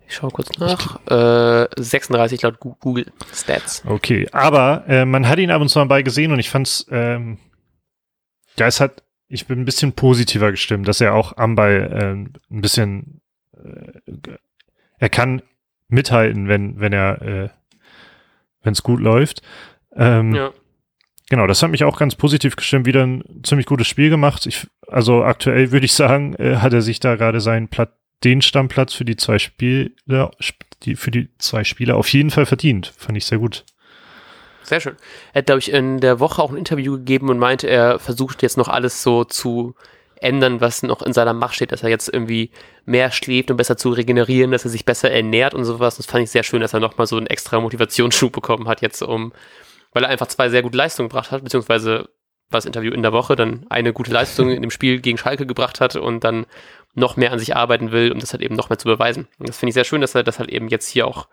[0.08, 1.00] Ich schaue kurz nach.
[1.08, 3.82] Äh, 36 laut Google Stats.
[3.86, 6.86] Okay, aber äh, man hat ihn ab und zu am Ball gesehen und ich fand's,
[6.92, 7.38] ähm,
[8.60, 12.54] ja, es hat, ich bin ein bisschen positiver gestimmt, dass er auch am Ball äh,
[12.54, 13.22] ein bisschen,
[14.98, 15.42] er kann
[15.88, 17.50] mithalten, wenn, wenn er, äh,
[18.64, 19.42] wenn es gut läuft.
[19.96, 20.52] Ähm, ja.
[21.30, 24.46] Genau, das hat mich auch ganz positiv gestimmt, wieder ein ziemlich gutes Spiel gemacht.
[24.46, 27.92] Ich, also aktuell würde ich sagen, äh, hat er sich da gerade seinen Platz,
[28.24, 29.92] den Stammplatz für die zwei Spiele,
[30.84, 32.94] die, für die zwei Spiele auf jeden Fall verdient.
[32.98, 33.66] Fand ich sehr gut.
[34.64, 34.96] Sehr schön.
[35.34, 38.44] Er hat, glaube ich, in der Woche auch ein Interview gegeben und meinte, er versucht
[38.44, 39.76] jetzt noch alles so zu
[40.22, 42.52] ändern, was noch in seiner Macht steht, dass er jetzt irgendwie
[42.86, 45.98] mehr schläft, um besser zu regenerieren, dass er sich besser ernährt und sowas.
[45.98, 49.02] Das fand ich sehr schön, dass er nochmal so einen extra Motivationsschub bekommen hat, jetzt
[49.02, 49.34] um
[49.94, 52.10] weil er einfach zwei sehr gute Leistungen gebracht hat, beziehungsweise
[52.50, 55.46] war das Interview in der Woche, dann eine gute Leistung in dem Spiel gegen Schalke
[55.46, 56.46] gebracht hat und dann
[56.94, 59.28] noch mehr an sich arbeiten will, um das halt eben noch mehr zu beweisen.
[59.40, 61.28] Und das finde ich sehr schön, dass er das halt eben jetzt hier auch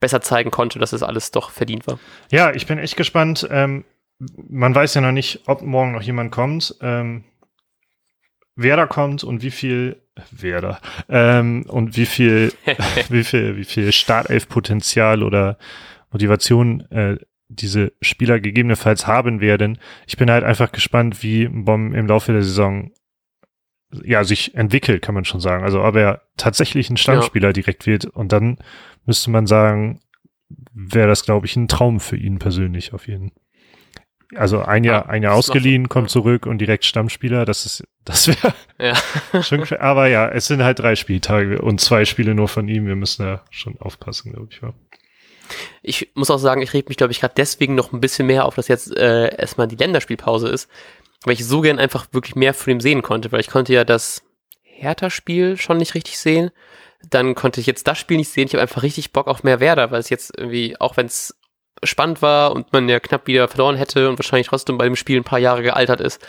[0.00, 1.98] besser zeigen konnte, dass es das alles doch verdient war.
[2.30, 3.48] Ja, ich bin echt gespannt.
[3.50, 3.84] Ähm,
[4.18, 7.24] man weiß ja noch nicht, ob morgen noch jemand kommt, ähm,
[8.56, 12.52] wer da kommt und wie viel wer da ähm, und wie viel,
[13.08, 15.58] wie viel, wie viel Startelf-Potenzial oder
[16.10, 17.16] Motivation äh,
[17.48, 19.78] diese Spieler gegebenenfalls haben werden.
[20.06, 22.92] Ich bin halt einfach gespannt, wie Bomb im Laufe der Saison
[24.04, 25.64] ja sich entwickelt, kann man schon sagen.
[25.64, 27.52] Also ob er tatsächlich ein Stammspieler ja.
[27.52, 28.58] direkt wird und dann
[29.04, 30.00] müsste man sagen,
[30.72, 33.40] wäre das, glaube ich, ein Traum für ihn persönlich auf jeden Fall.
[34.36, 38.28] Also ein Jahr, ja, ein Jahr ausgeliehen, kommt zurück und direkt Stammspieler, das ist, das
[38.28, 39.42] wäre ja.
[39.42, 42.86] schon, aber ja, es sind halt drei Spieltage und zwei Spiele nur von ihm.
[42.86, 44.60] Wir müssen da schon aufpassen, glaube ich.
[44.60, 44.72] Ja.
[45.82, 48.44] Ich muss auch sagen, ich reg mich, glaube ich, gerade deswegen noch ein bisschen mehr
[48.44, 50.70] auf, dass jetzt äh, erstmal die Länderspielpause ist,
[51.24, 53.84] weil ich so gern einfach wirklich mehr von ihm sehen konnte, weil ich konnte ja
[53.84, 54.22] das
[54.62, 56.50] Hertha-Spiel schon nicht richtig sehen.
[57.08, 58.46] Dann konnte ich jetzt das Spiel nicht sehen.
[58.46, 61.39] Ich habe einfach richtig Bock auf mehr Werder, weil es jetzt irgendwie, auch wenn es
[61.82, 65.18] spannend war und man ja knapp wieder verloren hätte und wahrscheinlich trotzdem bei dem Spiel
[65.18, 66.20] ein paar Jahre gealtert ist.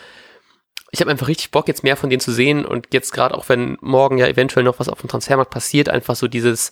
[0.92, 3.48] Ich habe einfach richtig Bock, jetzt mehr von denen zu sehen und jetzt gerade auch,
[3.50, 6.72] wenn morgen ja eventuell noch was auf dem Transfermarkt passiert, einfach so dieses,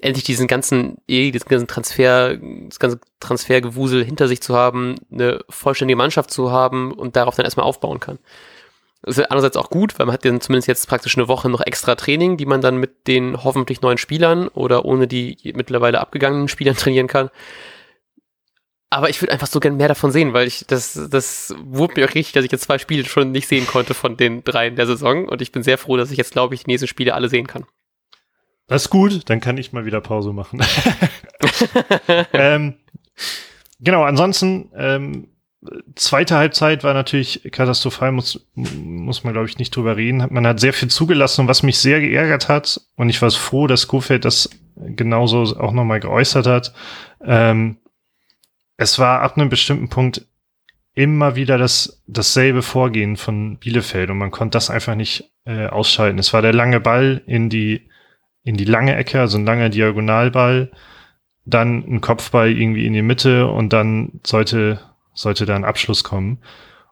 [0.00, 5.40] endlich diesen ganzen, eh, diesen ganzen Transfer, das ganze Transfergewusel hinter sich zu haben, eine
[5.48, 8.18] vollständige Mannschaft zu haben und darauf dann erstmal aufbauen kann.
[9.02, 11.60] Das ist andererseits auch gut, weil man hat dann zumindest jetzt praktisch eine Woche noch
[11.60, 16.48] extra Training, die man dann mit den hoffentlich neuen Spielern oder ohne die mittlerweile abgegangenen
[16.48, 17.30] Spielern trainieren kann.
[18.90, 22.08] Aber ich würde einfach so gern mehr davon sehen, weil ich, das, das wurde mir
[22.08, 24.76] auch richtig, dass ich jetzt zwei Spiele schon nicht sehen konnte von den drei in
[24.76, 27.14] der Saison und ich bin sehr froh, dass ich jetzt, glaube ich, die nächsten Spiele
[27.14, 27.66] alle sehen kann.
[28.66, 30.60] Das ist gut, dann kann ich mal wieder Pause machen.
[32.32, 32.74] ähm,
[33.80, 35.28] genau, ansonsten, ähm,
[35.96, 40.26] zweite Halbzeit war natürlich katastrophal, muss, muss man, glaube ich, nicht drüber reden.
[40.30, 43.66] Man hat sehr viel zugelassen und was mich sehr geärgert hat, und ich war froh,
[43.66, 46.72] dass Kofeld das genauso auch nochmal geäußert hat,
[47.24, 47.78] ähm,
[48.78, 50.26] es war ab einem bestimmten Punkt
[50.94, 56.18] immer wieder das, dasselbe Vorgehen von Bielefeld und man konnte das einfach nicht äh, ausschalten.
[56.18, 57.88] Es war der lange Ball in die
[58.48, 60.70] in die lange Ecke, also ein langer Diagonalball,
[61.44, 64.80] dann ein Kopfball irgendwie in die Mitte und dann sollte,
[65.12, 66.38] sollte da ein Abschluss kommen.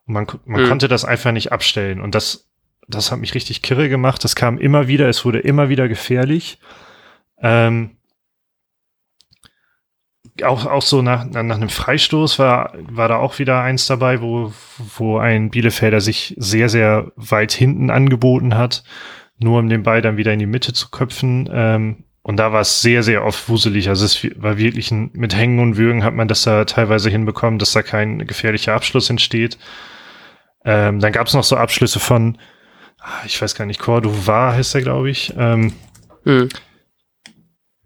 [0.07, 0.69] Und man, man mhm.
[0.69, 2.03] konnte das einfach nicht abstellen.
[2.03, 2.51] Und das,
[2.89, 4.23] das hat mich richtig kirre gemacht.
[4.23, 6.59] Das kam immer wieder, es wurde immer wieder gefährlich.
[7.41, 7.96] Ähm,
[10.45, 14.53] auch, auch so nach, nach einem Freistoß war, war da auch wieder eins dabei, wo,
[14.97, 18.83] wo ein Bielefelder sich sehr, sehr weit hinten angeboten hat
[19.39, 21.49] nur um den Ball dann wieder in die Mitte zu köpfen.
[21.53, 23.89] Ähm, und da war es sehr, sehr oft wuselig.
[23.89, 27.59] Also es war wirklich ein, mit Hängen und Würgen hat man das da teilweise hinbekommen,
[27.59, 29.59] dass da kein gefährlicher Abschluss entsteht.
[30.65, 32.39] Ähm, dann gab es noch so Abschlüsse von,
[32.99, 35.35] ah, ich weiß gar nicht, Cordova heißt er, glaube ich.
[35.37, 35.75] Ähm,
[36.25, 36.49] mhm.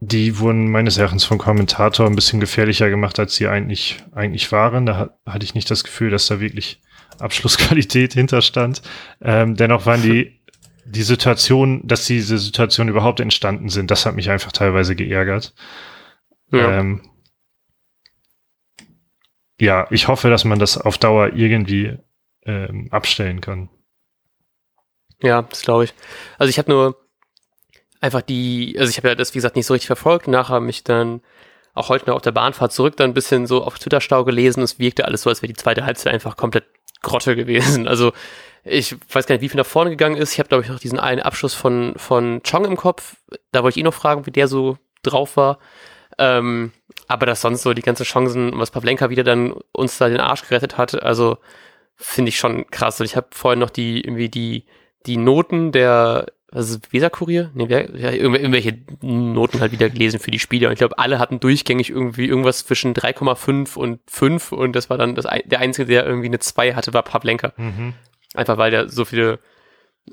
[0.03, 4.87] Die wurden meines Erachtens vom Kommentator ein bisschen gefährlicher gemacht, als sie eigentlich, eigentlich waren.
[4.87, 6.81] Da hat, hatte ich nicht das Gefühl, dass da wirklich
[7.19, 8.81] Abschlussqualität hinterstand.
[9.21, 10.41] Ähm, dennoch waren die
[10.91, 15.55] die Situation, dass diese Situation überhaupt entstanden sind, das hat mich einfach teilweise geärgert.
[16.51, 16.79] Ja.
[16.79, 17.03] Ähm,
[19.61, 21.99] ja, ich hoffe, dass man das auf Dauer irgendwie
[22.45, 23.69] ähm, abstellen kann.
[25.23, 25.95] Ja, das glaube ich.
[26.39, 26.97] Also ich habe nur
[28.01, 30.29] einfach die, also ich habe ja das, wie gesagt, nicht so richtig verfolgt.
[30.29, 31.23] Nachher mich dann
[31.75, 34.63] auch heute noch auf der Bahnfahrt zurück dann ein bisschen so auf Twitter-Stau gelesen.
[34.63, 36.65] Es wirkte alles so, als wäre die zweite Halbzeit einfach komplett
[37.03, 37.89] Grotte gewesen.
[37.89, 38.13] Also
[38.65, 40.33] ich weiß gar nicht, wie viel nach vorne gegangen ist.
[40.33, 43.17] Ich habe, glaube ich, noch diesen einen Abschluss von, von Chong im Kopf.
[43.53, 45.59] Da wollte ich eh noch fragen, wie der so drauf war.
[46.19, 46.73] Ähm,
[47.09, 50.43] aber dass sonst so die ganzen Chancen, was Pavlenka wieder dann uns da den Arsch
[50.43, 51.39] gerettet hat, also
[51.97, 53.01] finde ich schon krass.
[53.01, 54.67] Und ich habe vorhin noch die, irgendwie die,
[55.07, 57.51] die Noten der, was ist Weserkurier?
[57.55, 60.67] Nee, wer, ja, irgendwelche Noten halt wieder gelesen für die Spiele.
[60.67, 64.99] Und ich glaube, alle hatten durchgängig irgendwie irgendwas zwischen 3,5 und 5 und das war
[64.99, 67.53] dann das, der Einzige, der irgendwie eine 2 hatte, war Pavlenka.
[67.57, 67.95] Mhm.
[68.35, 69.39] Einfach weil der so viele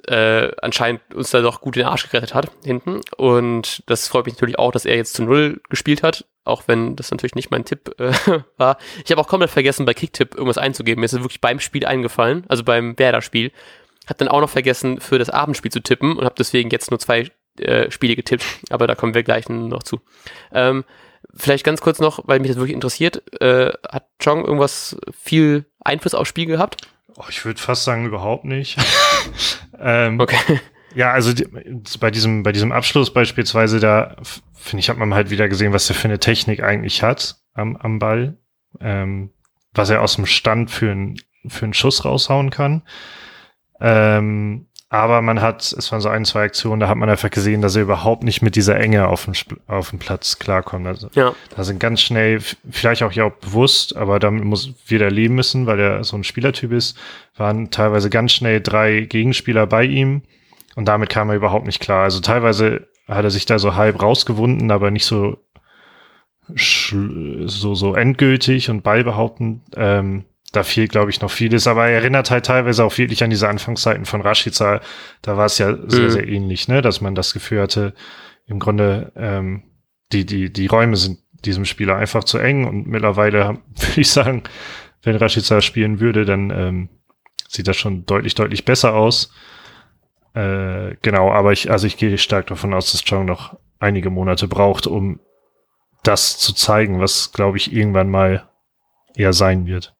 [0.07, 3.01] äh, anscheinend uns da doch gut den Arsch gerettet hat hinten.
[3.17, 6.95] Und das freut mich natürlich auch, dass er jetzt zu Null gespielt hat, auch wenn
[6.95, 8.11] das natürlich nicht mein Tipp äh,
[8.57, 8.77] war.
[9.03, 10.99] Ich habe auch komplett vergessen, bei Kicktipp irgendwas einzugeben.
[10.99, 13.51] Mir ist es wirklich beim Spiel eingefallen, also beim Werder-Spiel.
[14.07, 16.99] Hat dann auch noch vergessen, für das Abendspiel zu tippen und habe deswegen jetzt nur
[16.99, 18.45] zwei äh, Spiele getippt.
[18.69, 20.01] Aber da kommen wir gleich noch zu.
[20.51, 20.83] Ähm,
[21.35, 23.21] vielleicht ganz kurz noch, weil mich das wirklich interessiert.
[23.41, 26.87] Äh, hat Chong irgendwas viel Einfluss aufs Spiel gehabt?
[27.15, 28.77] Oh, ich würde fast sagen, überhaupt nicht.
[29.79, 30.59] ähm, okay.
[30.95, 31.47] Ja, also die,
[31.99, 34.15] bei diesem, bei diesem Abschluss beispielsweise, da
[34.53, 37.75] finde ich, hat man halt wieder gesehen, was er für eine Technik eigentlich hat am,
[37.75, 38.37] am Ball,
[38.79, 39.31] ähm,
[39.73, 42.83] was er aus dem Stand für, ein, für einen Schuss raushauen kann.
[43.79, 47.61] Ähm, aber man hat, es waren so ein, zwei Aktionen, da hat man einfach gesehen,
[47.61, 49.33] dass er überhaupt nicht mit dieser Enge auf dem,
[49.67, 50.87] auf dem Platz klarkommt.
[50.87, 51.33] Also ja.
[51.55, 55.65] da sind ganz schnell, vielleicht auch ja auch bewusst, aber damit muss wieder leben müssen,
[55.65, 56.97] weil er so ein Spielertyp ist,
[57.35, 60.21] waren teilweise ganz schnell drei Gegenspieler bei ihm
[60.75, 62.03] und damit kam er überhaupt nicht klar.
[62.03, 65.37] Also teilweise hat er sich da so halb rausgewunden, aber nicht so
[66.55, 69.63] so so endgültig und beibehauptend.
[69.75, 73.29] Ähm, da fehlt, glaube ich, noch vieles, aber er erinnert halt teilweise auch wirklich an
[73.29, 74.81] diese Anfangszeiten von Rashica.
[75.21, 76.09] Da war es ja sehr, mhm.
[76.09, 77.93] sehr ähnlich, ne, dass man das Gefühl hatte,
[78.45, 79.63] im Grunde, ähm,
[80.13, 84.43] die, die, die Räume sind diesem Spieler einfach zu eng und mittlerweile würde ich sagen,
[85.03, 86.89] wenn Rashica spielen würde, dann ähm,
[87.47, 89.31] sieht das schon deutlich, deutlich besser aus.
[90.33, 94.47] Äh, genau, aber ich, also ich gehe stark davon aus, dass Chong noch einige Monate
[94.47, 95.19] braucht, um
[96.03, 98.49] das zu zeigen, was, glaube ich, irgendwann mal
[99.15, 99.96] eher sein wird.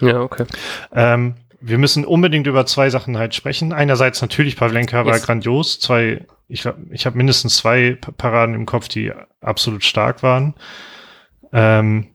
[0.00, 0.46] Ja, okay.
[0.92, 3.72] Ähm, wir müssen unbedingt über zwei Sachen halt sprechen.
[3.72, 5.06] Einerseits natürlich, Pavlenka yes.
[5.06, 5.80] war grandios.
[5.80, 10.54] Zwei, ich, ich habe mindestens zwei Paraden im Kopf, die absolut stark waren.
[11.52, 12.08] Ähm,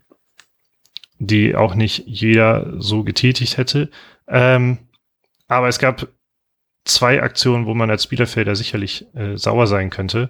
[1.19, 3.89] die auch nicht jeder so getätigt hätte.
[4.27, 4.77] Ähm,
[5.47, 6.07] aber es gab
[6.85, 10.29] zwei Aktionen, wo man als Bielefelder sicherlich äh, sauer sein könnte.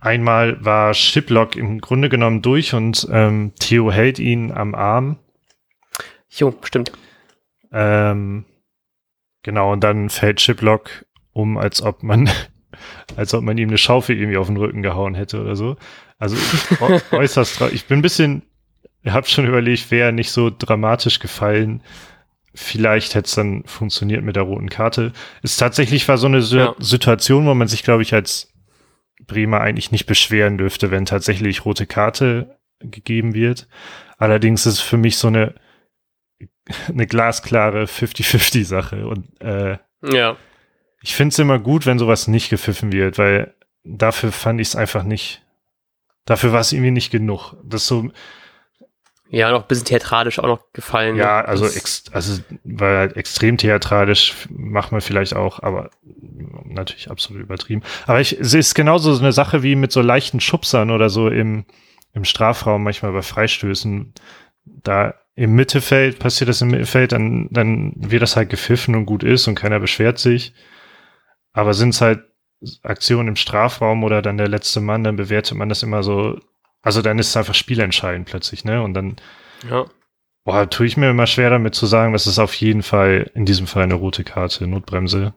[0.00, 5.18] Einmal war Shiplock im Grunde genommen durch und ähm, Theo hält ihn am Arm
[6.36, 6.92] Jo, stimmt.
[7.72, 8.44] Ähm,
[9.42, 12.30] genau, und dann fällt Chiplock um, als ob man,
[13.16, 15.76] als ob man ihm eine Schaufel irgendwie auf den Rücken gehauen hätte oder so.
[16.18, 16.36] Also
[17.10, 18.42] äußerst, ich bin ein bisschen,
[19.02, 21.82] ich habe schon überlegt, wäre nicht so dramatisch gefallen.
[22.54, 25.12] Vielleicht hätte es dann funktioniert mit der roten Karte.
[25.42, 26.74] Es tatsächlich war so eine ja.
[26.78, 28.52] Situation, wo man sich, glaube ich, als
[29.26, 33.68] Bremer eigentlich nicht beschweren dürfte, wenn tatsächlich rote Karte gegeben wird.
[34.18, 35.54] Allerdings ist es für mich so eine
[36.88, 39.06] eine glasklare 50-50-Sache.
[39.06, 40.36] Und äh, ja.
[41.02, 44.76] ich finde es immer gut, wenn sowas nicht gepfiffen wird, weil dafür fand ich es
[44.76, 45.42] einfach nicht.
[46.24, 47.54] Dafür war es irgendwie nicht genug.
[47.62, 48.10] Das so.
[49.28, 51.16] Ja, noch ein bisschen theatralisch auch noch gefallen.
[51.16, 51.48] Ja, ne?
[51.48, 55.90] also, ex, also weil halt extrem theatralisch macht man vielleicht auch, aber
[56.64, 57.82] natürlich absolut übertrieben.
[58.06, 61.28] Aber ich, es ist genauso so eine Sache wie mit so leichten Schubsern oder so
[61.28, 61.64] im,
[62.12, 64.12] im Strafraum, manchmal bei Freistößen.
[64.86, 69.22] Da im Mittelfeld passiert das im Mittelfeld, dann, dann wird das halt gepfiffen und gut
[69.22, 70.54] ist und keiner beschwert sich.
[71.52, 72.24] Aber sind es halt
[72.82, 76.38] Aktionen im Strafraum oder dann der letzte Mann, dann bewertet man das immer so,
[76.82, 78.82] also dann ist es einfach spielentscheidend plötzlich, ne?
[78.82, 79.16] Und dann,
[79.68, 79.84] ja.
[80.44, 83.44] boah, tue ich mir immer schwer damit zu sagen, dass es auf jeden Fall, in
[83.44, 85.34] diesem Fall eine rote Karte, Notbremse.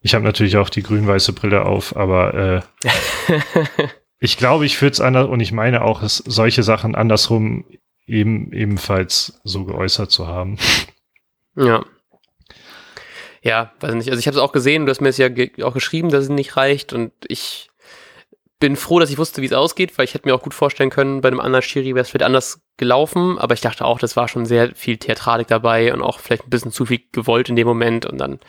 [0.00, 2.88] Ich habe natürlich auch die grün-weiße Brille auf, aber äh,
[4.18, 7.64] ich glaube, ich würde es anders und ich meine auch, dass solche Sachen andersrum
[8.06, 10.58] eben ebenfalls so geäußert zu haben.
[11.56, 11.84] Ja.
[13.42, 14.08] Ja, weiß nicht.
[14.08, 16.24] Also ich habe es auch gesehen, du hast mir es ja ge auch geschrieben, dass
[16.24, 17.70] es nicht reicht und ich
[18.58, 20.88] bin froh, dass ich wusste, wie es ausgeht, weil ich hätte mir auch gut vorstellen
[20.88, 24.16] können, bei einem anderen Schiri wäre es vielleicht anders gelaufen, aber ich dachte auch, das
[24.16, 27.56] war schon sehr viel Theatralik dabei und auch vielleicht ein bisschen zu viel gewollt in
[27.56, 28.40] dem Moment und dann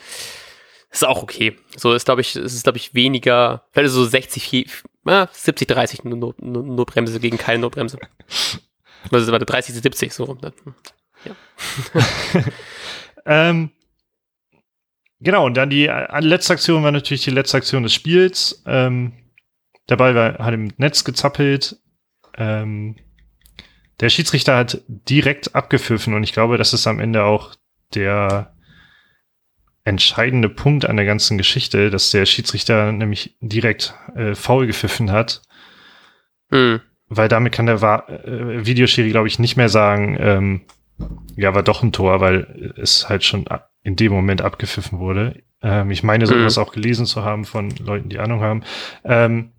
[0.90, 1.58] ist auch okay.
[1.76, 4.68] So ist, glaube ich, ist glaube ich weniger, vielleicht so 60,
[5.04, 8.00] 70, 30 Notbremse gegen keine Notbremse.
[9.12, 9.76] Also war der 30.
[9.76, 10.40] 70 so rum.
[11.24, 11.36] Ja.
[13.26, 13.72] ähm,
[15.20, 18.64] genau, und dann die äh, letzte Aktion war natürlich die letzte Aktion des Spiels.
[18.66, 19.14] Ähm,
[19.90, 21.78] der Ball war, hat im Netz gezappelt.
[22.36, 22.96] Ähm,
[24.00, 27.56] der Schiedsrichter hat direkt abgepfiffen und ich glaube, das ist am Ende auch
[27.94, 28.56] der,
[29.86, 35.44] entscheidende Punkt an der ganzen Geschichte, dass der Schiedsrichter nämlich direkt äh, faul gepfiffen hat.
[36.50, 36.82] Mhm.
[37.16, 40.62] Weil damit kann der äh, Videoschiri, glaube ich, nicht mehr sagen, ähm,
[41.36, 43.46] ja, war doch ein Tor, weil es halt schon
[43.84, 45.44] in dem Moment abgepfiffen wurde.
[45.62, 46.64] Ähm, ich meine, sowas mhm.
[46.64, 48.64] auch gelesen zu haben von Leuten, die Ahnung haben.
[49.04, 49.52] Ähm,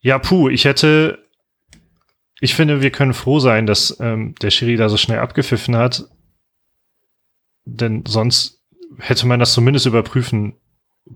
[0.00, 1.18] ja, puh, ich hätte,
[2.40, 6.04] ich finde, wir können froh sein, dass ähm, der Schiri da so schnell abgepfiffen hat,
[7.64, 8.62] denn sonst
[8.98, 10.54] hätte man das zumindest überprüfen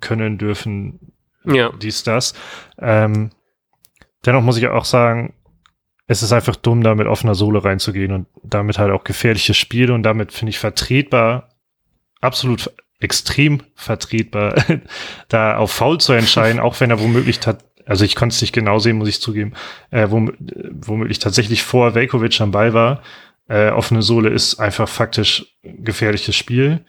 [0.00, 1.12] können dürfen.
[1.44, 1.72] Ja.
[1.80, 2.34] Dies, das.
[2.78, 3.30] Ähm,
[4.24, 5.34] dennoch muss ich auch sagen,
[6.06, 9.94] es ist einfach dumm, da mit offener Sohle reinzugehen und damit halt auch gefährliche Spiele
[9.94, 11.50] und damit finde ich vertretbar,
[12.20, 14.54] absolut extrem vertretbar,
[15.28, 17.40] da auf faul zu entscheiden, auch wenn er womöglich
[17.86, 19.54] also ich konnte es nicht genau sehen, muss ich zugeben,
[19.90, 23.02] äh, womöglich tatsächlich vor Velkovic am Ball war.
[23.48, 26.84] Äh, offene Sohle ist einfach faktisch gefährliches Spiel.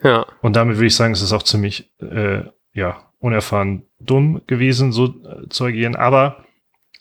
[0.00, 0.26] Ja.
[0.42, 5.06] Und damit würde ich sagen, es ist auch ziemlich, äh, ja, unerfahren dumm gewesen, so
[5.06, 5.96] äh, zu agieren.
[5.96, 6.44] Aber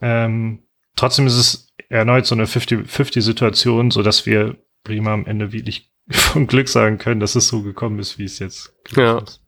[0.02, 0.64] ähm,
[0.96, 6.48] trotzdem ist es erneut so eine 50-50-Situation, so dass wir Bremer am Ende wirklich von
[6.48, 9.20] Glück sagen können, dass es so gekommen ist, wie es jetzt ja.
[9.20, 9.42] ist.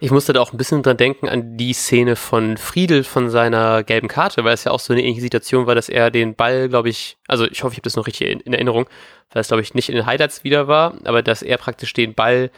[0.00, 3.82] Ich musste da auch ein bisschen dran denken an die Szene von Friedel von seiner
[3.84, 6.68] gelben Karte, weil es ja auch so eine ähnliche Situation war, dass er den Ball,
[6.68, 8.86] glaube ich, also ich hoffe, ich habe das noch richtig in, in Erinnerung,
[9.32, 12.12] weil es, glaube ich, nicht in den Highlights wieder war, aber dass er praktisch den
[12.12, 12.50] Ball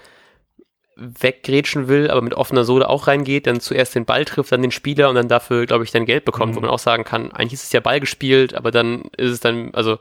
[0.96, 4.70] weggrätschen will, aber mit offener Sohle auch reingeht, dann zuerst den Ball trifft, dann den
[4.70, 6.56] Spieler und dann dafür, glaube ich, dann Geld bekommt, mhm.
[6.56, 9.40] wo man auch sagen kann, eigentlich ist es ja Ball gespielt, aber dann ist es
[9.40, 9.98] dann, also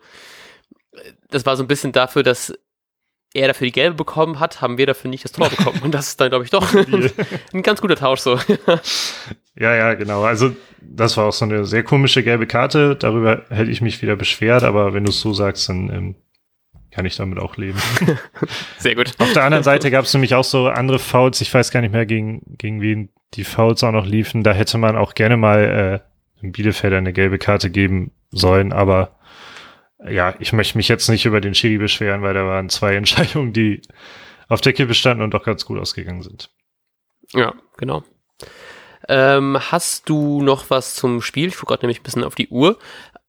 [1.30, 2.54] das war so ein bisschen dafür, dass
[3.34, 5.82] er dafür die gelbe bekommen hat, haben wir dafür nicht das Tor bekommen.
[5.84, 6.74] Und das ist dann, glaube ich, doch
[7.54, 8.40] ein ganz guter Tausch so.
[9.60, 10.24] ja, ja, genau.
[10.24, 12.96] Also das war auch so eine sehr komische gelbe Karte.
[12.96, 16.16] Darüber hätte ich mich wieder beschwert, aber wenn du es so sagst, dann ähm,
[16.96, 17.78] kann ich damit auch leben.
[18.78, 19.12] sehr gut.
[19.18, 21.42] Auf der anderen Seite gab es nämlich auch so andere Fouls.
[21.42, 24.44] Ich weiß gar nicht mehr, gegen, gegen wen die Fouls auch noch liefen.
[24.44, 26.02] Da hätte man auch gerne mal
[26.40, 29.20] äh, im Bielefeld eine gelbe Karte geben sollen, aber
[30.08, 33.52] ja, ich möchte mich jetzt nicht über den Schiri beschweren, weil da waren zwei Entscheidungen,
[33.52, 33.82] die
[34.48, 36.50] auf der Kippe standen und doch ganz gut ausgegangen sind.
[37.34, 38.04] Ja, genau.
[39.10, 41.50] Ähm, hast du noch was zum Spiel?
[41.50, 42.80] Ich gucke gerade nämlich ein bisschen auf die Uhr.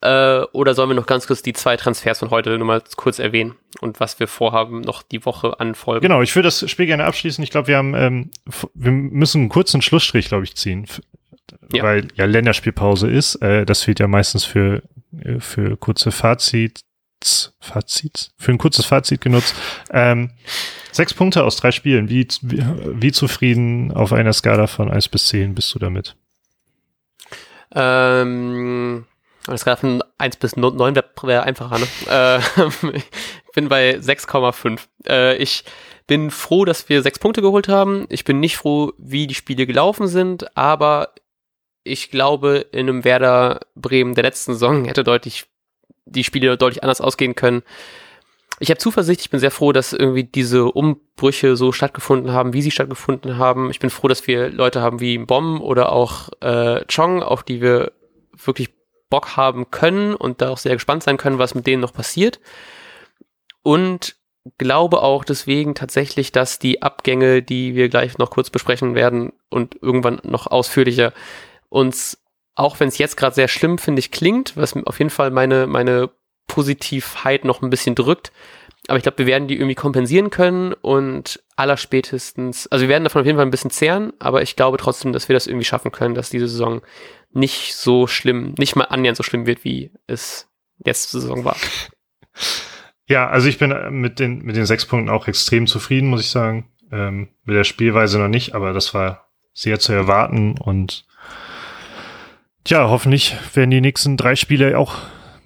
[0.03, 3.55] Äh, oder sollen wir noch ganz kurz die zwei Transfers von heute nochmal kurz erwähnen
[3.81, 6.03] und was wir vorhaben, noch die Woche anfolgen?
[6.03, 7.43] Genau, ich würde das Spiel gerne abschließen.
[7.43, 8.31] Ich glaube, wir haben, ähm,
[8.75, 10.87] wir müssen einen kurzen Schlussstrich, glaube ich, ziehen.
[11.73, 11.85] Ja.
[11.85, 13.37] Weil ja Länderspielpause ist.
[13.37, 14.83] Äh, das wird ja meistens für
[15.25, 16.83] äh, für kurze Fazits,
[17.61, 19.55] Fazits, für ein kurzes Fazit genutzt.
[19.91, 20.31] Ähm,
[20.93, 22.09] sechs Punkte aus drei Spielen.
[22.09, 22.65] Wie, wie,
[23.01, 26.17] wie zufrieden auf einer Skala von eins bis zehn bist du damit?
[27.75, 29.07] Ähm,
[29.57, 31.87] Skala von eins bis neun wäre wär einfacher, ne?
[32.11, 34.81] äh, ich bin bei 6,5.
[35.09, 35.65] Äh, ich
[36.07, 38.07] bin froh, dass wir sechs Punkte geholt haben.
[38.09, 41.11] Ich bin nicht froh, wie die Spiele gelaufen sind, aber
[41.83, 45.47] ich glaube, in einem Werder Bremen der letzten Saison hätte deutlich
[46.05, 47.63] die Spiele deutlich anders ausgehen können.
[48.59, 52.63] Ich habe Zuversicht, ich bin sehr froh, dass irgendwie diese Umbrüche so stattgefunden haben, wie
[52.63, 53.71] sie stattgefunden haben.
[53.71, 57.61] Ich bin froh, dass wir Leute haben wie Bomb oder auch äh, Chong, auf die
[57.61, 57.93] wir
[58.45, 58.71] wirklich
[59.11, 62.41] Bock haben können und da auch sehr gespannt sein können, was mit denen noch passiert.
[63.63, 64.17] Und
[64.59, 69.77] glaube auch deswegen tatsächlich, dass die Abgänge, die wir gleich noch kurz besprechen werden und
[69.83, 71.13] irgendwann noch ausführlicher,
[71.69, 72.23] uns,
[72.55, 75.67] auch wenn es jetzt gerade sehr schlimm, finde ich, klingt, was auf jeden Fall meine,
[75.67, 76.11] meine
[76.47, 78.33] Positivheit noch ein bisschen drückt.
[78.89, 83.21] Aber ich glaube, wir werden die irgendwie kompensieren können und allerspätestens, also wir werden davon
[83.21, 85.91] auf jeden Fall ein bisschen zehren, aber ich glaube trotzdem, dass wir das irgendwie schaffen
[85.91, 86.83] können, dass diese Saison
[87.37, 91.57] nicht so schlimm, nicht mal annähernd so schlimm wird, wie es letzte Saison war.
[93.07, 96.31] Ja, also ich bin mit den, mit den sechs Punkten auch extrem zufrieden, muss ich
[96.31, 96.71] sagen.
[96.91, 101.07] Ähm, mit der Spielweise noch nicht, aber das war sehr zu erwarten und
[102.65, 104.99] Tja, hoffentlich werden die nächsten drei Spiele auch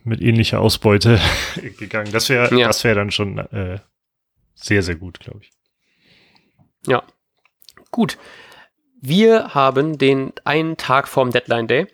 [0.04, 1.20] mit ähnlicher Ausbeute
[1.78, 2.12] gegangen.
[2.12, 2.66] Das wäre ja.
[2.66, 3.78] das wäre dann schon äh,
[4.54, 5.50] sehr, sehr gut, glaube ich.
[6.86, 7.02] Ja.
[7.90, 8.16] Gut.
[9.00, 11.86] Wir haben den einen Tag vorm Deadline Day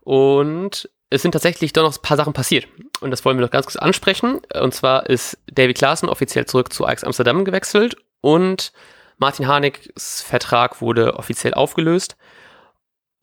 [0.00, 2.68] und es sind tatsächlich doch noch ein paar Sachen passiert.
[3.00, 4.40] Und das wollen wir noch ganz kurz ansprechen.
[4.54, 8.72] Und zwar ist David Klaassen offiziell zurück zu Ajax Amsterdam gewechselt und
[9.18, 12.16] Martin Harnigs Vertrag wurde offiziell aufgelöst.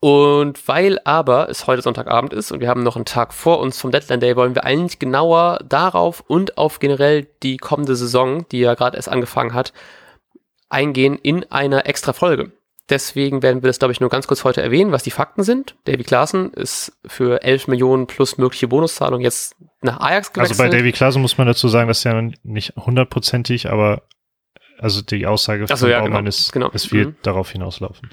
[0.00, 3.80] Und weil aber es heute Sonntagabend ist und wir haben noch einen Tag vor uns
[3.80, 8.60] vom Deadline Day, wollen wir eigentlich genauer darauf und auf generell die kommende Saison, die
[8.60, 9.72] ja gerade erst angefangen hat,
[10.68, 12.52] eingehen in einer extra Folge.
[12.90, 15.76] Deswegen werden wir das, glaube ich, nur ganz kurz heute erwähnen, was die Fakten sind.
[15.84, 20.58] Davy Klaassen ist für 11 Millionen plus mögliche Bonuszahlung jetzt nach Ajax gewechselt.
[20.58, 24.02] Also bei Davy Klaassen muss man dazu sagen, dass ja nicht hundertprozentig, aber
[24.78, 26.70] also die Aussage von so, ja, Baumann genau, ist, genau.
[26.72, 27.16] es wird mhm.
[27.22, 28.10] darauf hinauslaufen.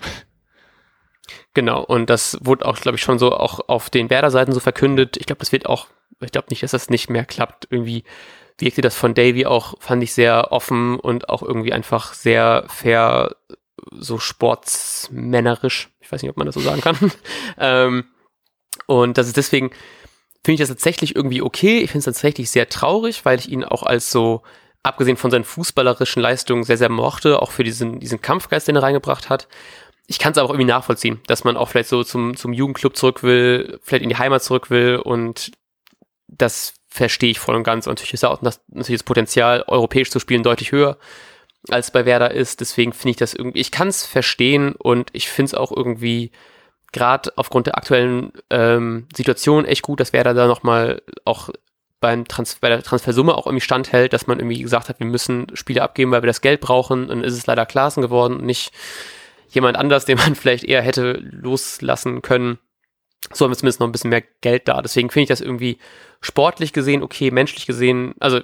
[1.53, 5.17] Genau, und das wurde auch, glaube ich, schon so auch auf den Werder-Seiten so verkündet.
[5.17, 5.87] Ich glaube, das wird auch,
[6.19, 7.67] ich glaube nicht, dass das nicht mehr klappt.
[7.69, 8.03] Irgendwie
[8.57, 13.35] wirkte das von Davy auch, fand ich sehr offen und auch irgendwie einfach sehr fair,
[13.91, 15.89] so sportsmännerisch.
[15.99, 17.11] Ich weiß nicht, ob man das so sagen kann.
[17.57, 18.05] ähm,
[18.87, 19.71] und das ist deswegen,
[20.43, 21.79] finde ich das tatsächlich irgendwie okay.
[21.79, 24.43] Ich finde es tatsächlich sehr traurig, weil ich ihn auch als so,
[24.83, 28.83] abgesehen von seinen fußballerischen Leistungen, sehr, sehr mochte, auch für diesen, diesen Kampfgeist, den er
[28.83, 29.47] reingebracht hat.
[30.07, 32.95] Ich kann es aber auch irgendwie nachvollziehen, dass man auch vielleicht so zum, zum Jugendclub
[32.95, 35.51] zurück will, vielleicht in die Heimat zurück will und
[36.27, 37.87] das verstehe ich voll und ganz.
[37.87, 40.97] Und natürlich ist auch das, natürlich das Potenzial, europäisch zu spielen, deutlich höher
[41.69, 42.61] als bei Werder ist.
[42.61, 46.31] Deswegen finde ich das irgendwie, ich kann es verstehen und ich finde es auch irgendwie
[46.91, 51.49] gerade aufgrund der aktuellen ähm, Situation echt gut, dass Werder da nochmal auch
[51.99, 55.47] beim Trans bei der Transfersumme auch irgendwie standhält, dass man irgendwie gesagt hat, wir müssen
[55.55, 57.07] Spiele abgeben, weil wir das Geld brauchen.
[57.07, 58.71] Dann ist es leider Klaassen geworden und nicht
[59.49, 62.59] jemand anders, den man vielleicht eher hätte loslassen können
[63.33, 64.81] so haben wir zumindest noch ein bisschen mehr Geld da.
[64.81, 65.79] Deswegen finde ich das irgendwie
[66.21, 68.41] sportlich gesehen okay, menschlich gesehen, also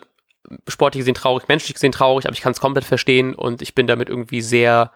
[0.68, 3.88] sportlich gesehen traurig, menschlich gesehen traurig, aber ich kann es komplett verstehen und ich bin
[3.88, 4.92] damit irgendwie sehr,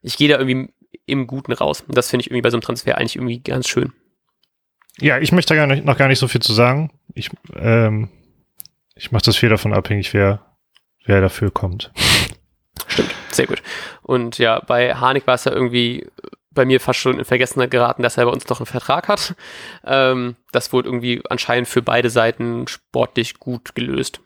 [0.00, 0.72] ich gehe da irgendwie
[1.06, 1.82] im Guten raus.
[1.86, 3.92] Und das finde ich irgendwie bei so einem Transfer eigentlich irgendwie ganz schön.
[4.98, 6.90] Ja, ich möchte da gar nicht, noch gar nicht so viel zu sagen.
[7.14, 8.08] Ich, ähm,
[8.94, 10.44] ich mache das viel davon abhängig, wer,
[11.04, 11.92] wer dafür kommt.
[12.86, 13.62] Stimmt, sehr gut.
[14.02, 16.06] Und ja, bei Harnik war es ja irgendwie
[16.54, 19.34] bei mir fast schon in Vergessenheit geraten, dass er bei uns noch einen Vertrag hat.
[19.84, 24.20] Ähm, das wurde irgendwie anscheinend für beide Seiten sportlich gut gelöst.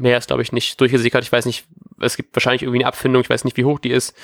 [0.00, 1.22] Mehr ist, glaube ich, nicht durchgesickert.
[1.22, 1.66] Ich weiß nicht,
[2.00, 4.16] es gibt wahrscheinlich irgendwie eine Abfindung, ich weiß nicht, wie hoch die ist.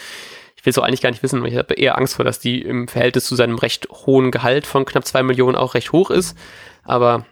[0.57, 2.39] Ich will es auch eigentlich gar nicht wissen, weil ich habe eher Angst vor, dass
[2.39, 6.11] die im Verhältnis zu seinem recht hohen Gehalt von knapp zwei Millionen auch recht hoch
[6.11, 6.37] ist.
[6.83, 7.27] Aber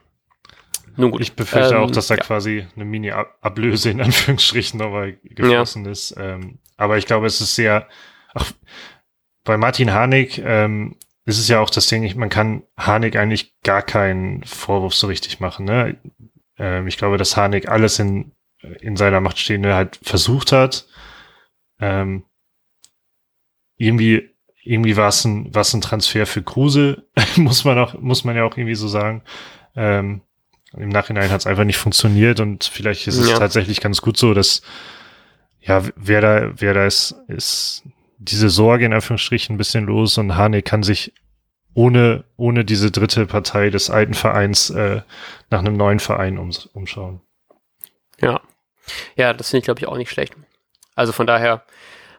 [0.97, 1.23] nun gut.
[1.23, 2.23] Ich befürchte ähm, auch, dass da ja.
[2.23, 5.91] quasi eine Mini-Ablöse in Anführungsstrichen nochmal geflossen ja.
[5.91, 6.15] ist.
[6.19, 7.89] Ähm, aber ich glaube, es ist sehr,
[8.35, 8.53] ach,
[9.45, 13.83] bei Martin Harnik ähm, ist es ja auch das Ding, man kann Harnik eigentlich gar
[13.83, 15.65] keinen Vorwurf so richtig machen.
[15.65, 15.97] Ne?
[16.59, 18.33] Ähm, ich glaube, dass Harnik alles in,
[18.81, 20.87] in seiner Macht Stehende halt versucht hat.
[21.81, 22.25] Ähm,
[23.77, 24.35] irgendwie
[24.65, 27.05] irgendwie war es ein, war's ein Transfer für Kruse,
[27.37, 29.23] muss man auch, muss man ja auch irgendwie so sagen.
[29.77, 30.23] Ähm,
[30.77, 33.39] Im Nachhinein hat es einfach nicht funktioniert und vielleicht ist es ja.
[33.39, 34.63] tatsächlich ganz gut so, dass
[35.61, 37.85] ja, wer da, wer da ist, ist
[38.19, 41.13] diese Sorge in Anführungsstrichen ein bisschen los und Hane kann sich
[41.75, 45.03] ohne, ohne diese dritte Partei des alten Vereins äh,
[45.51, 47.21] nach einem neuen Verein um, umschauen.
[48.21, 48.41] Ja.
[49.17, 50.35] Ja, das finde ich, glaube ich, auch nicht schlecht.
[50.95, 51.65] Also von daher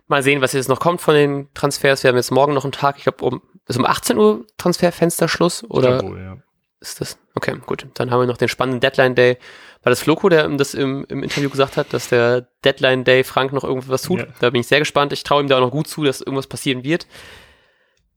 [0.07, 2.03] mal sehen, was jetzt noch kommt von den Transfers.
[2.03, 5.63] Wir haben jetzt morgen noch einen Tag, ich glaube, um, ist um 18 Uhr Transferfensterschluss
[5.63, 6.03] oder?
[6.03, 6.37] Wohl, ja.
[6.81, 7.17] Ist das?
[7.33, 7.87] Okay, gut.
[7.95, 9.37] Dann haben wir noch den spannenden Deadline Day.
[9.81, 13.53] War das Floco, der das im, im Interview gesagt hat, dass der Deadline Day Frank
[13.53, 14.19] noch irgendwas tut?
[14.19, 14.27] Ja.
[14.39, 15.13] Da bin ich sehr gespannt.
[15.13, 17.07] Ich traue ihm da auch noch gut zu, dass irgendwas passieren wird.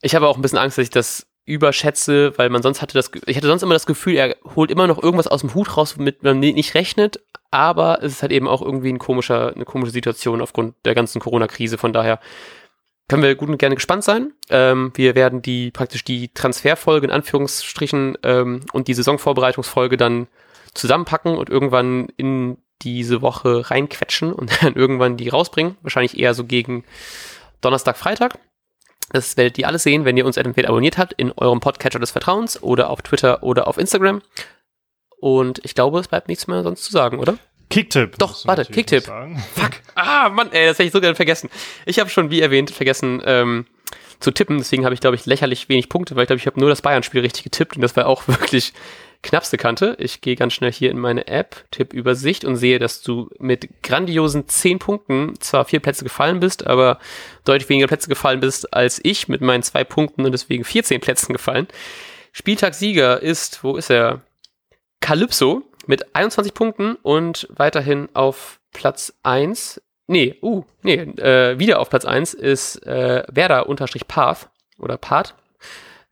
[0.03, 3.11] Ich habe auch ein bisschen Angst, dass ich das überschätze, weil man sonst hatte das,
[3.27, 5.99] ich hatte sonst immer das Gefühl, er holt immer noch irgendwas aus dem Hut raus,
[5.99, 7.21] womit man nicht rechnet,
[7.51, 11.21] aber es ist halt eben auch irgendwie ein komischer, eine komische Situation aufgrund der ganzen
[11.21, 11.79] Corona-Krise.
[11.79, 12.21] Von daher
[13.09, 14.33] können wir gut und gerne gespannt sein.
[14.51, 20.29] Ähm, wir werden die praktisch die Transferfolge in Anführungsstrichen ähm, und die Saisonvorbereitungsfolge dann
[20.75, 25.79] zusammenpacken und irgendwann in diese Woche reinquetschen und dann irgendwann die rausbringen.
[25.81, 26.85] Wahrscheinlich eher so gegen
[27.63, 28.39] Donnerstag, Freitag.
[29.11, 32.11] Das werdet ihr alles sehen, wenn ihr uns entweder abonniert habt in eurem Podcatcher des
[32.11, 34.23] Vertrauens oder auf Twitter oder auf Instagram.
[35.21, 37.39] Und ich glaube, es bleibt nichts mehr sonst zu sagen, oder?
[37.71, 38.19] Kicktipp.
[38.19, 39.05] Doch, warte, Kicktipp.
[39.55, 39.71] Fuck.
[39.95, 41.51] Ah, Mann, ey, das hätte ich so gerne vergessen.
[41.87, 43.67] Ich habe schon, wie erwähnt, vergessen ähm,
[44.21, 44.59] zu tippen.
[44.59, 46.83] Deswegen habe ich, glaube ich, lächerlich wenig Punkte, weil ich glaube, ich habe nur das
[46.83, 48.73] Bayern-Spiel richtig getippt und das war auch wirklich
[49.23, 49.97] knappste Kante.
[49.99, 53.83] Ich gehe ganz schnell hier in meine App, tipp Übersicht und sehe, dass du mit
[53.83, 56.99] grandiosen 10 Punkten zwar vier Plätze gefallen bist, aber
[57.45, 61.33] deutlich weniger Plätze gefallen bist als ich mit meinen zwei Punkten und deswegen 14 Plätzen
[61.33, 61.67] gefallen.
[62.33, 64.23] Spieltagssieger ist, wo ist er?
[65.01, 69.81] Calypso mit 21 Punkten und weiterhin auf Platz 1.
[70.07, 75.35] Nee, uh, nee, äh, wieder auf Platz 1 ist äh, Werder unterstrich Path oder Path.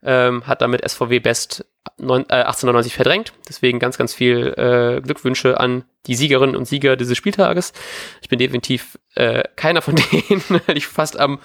[0.03, 3.33] Ähm, hat damit SVW Best 9, 1899 verdrängt.
[3.47, 7.73] Deswegen ganz, ganz viel äh, Glückwünsche an die Siegerinnen und Sieger dieses Spieltages.
[8.21, 11.39] Ich bin definitiv äh, keiner von denen, weil ich fast am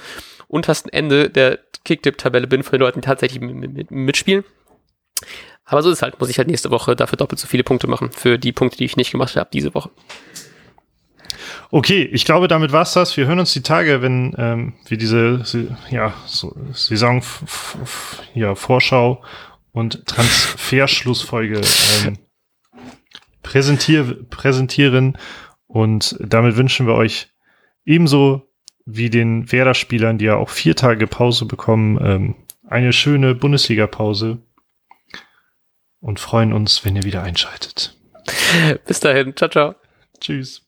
[0.49, 4.45] untersten Ende der Kicktip-Tabelle bin von den Leuten, die tatsächlich mitspielen.
[5.65, 7.87] Aber so ist es halt, muss ich halt nächste Woche dafür doppelt so viele Punkte
[7.87, 9.91] machen, für die Punkte, die ich nicht gemacht habe diese Woche.
[11.71, 13.17] Okay, ich glaube, damit war's das.
[13.17, 15.43] Wir hören uns die Tage, wenn ähm, wir diese
[15.91, 17.23] ja, so Saison
[18.35, 18.55] ja,
[19.73, 21.61] und Transferschlussfolge
[22.05, 22.19] ähm,
[23.43, 25.19] präsentier präsentieren.
[25.67, 27.29] Und damit wünschen wir euch
[27.85, 28.49] ebenso
[28.85, 32.35] wie den Werder-Spielern, die ja auch vier Tage Pause bekommen, ähm,
[32.67, 34.39] eine schöne Bundesliga-Pause
[36.01, 37.97] und freuen uns, wenn ihr wieder einschaltet.
[38.87, 39.37] Bis dahin.
[39.37, 39.75] Ciao, ciao.
[40.21, 40.62] Tschüss.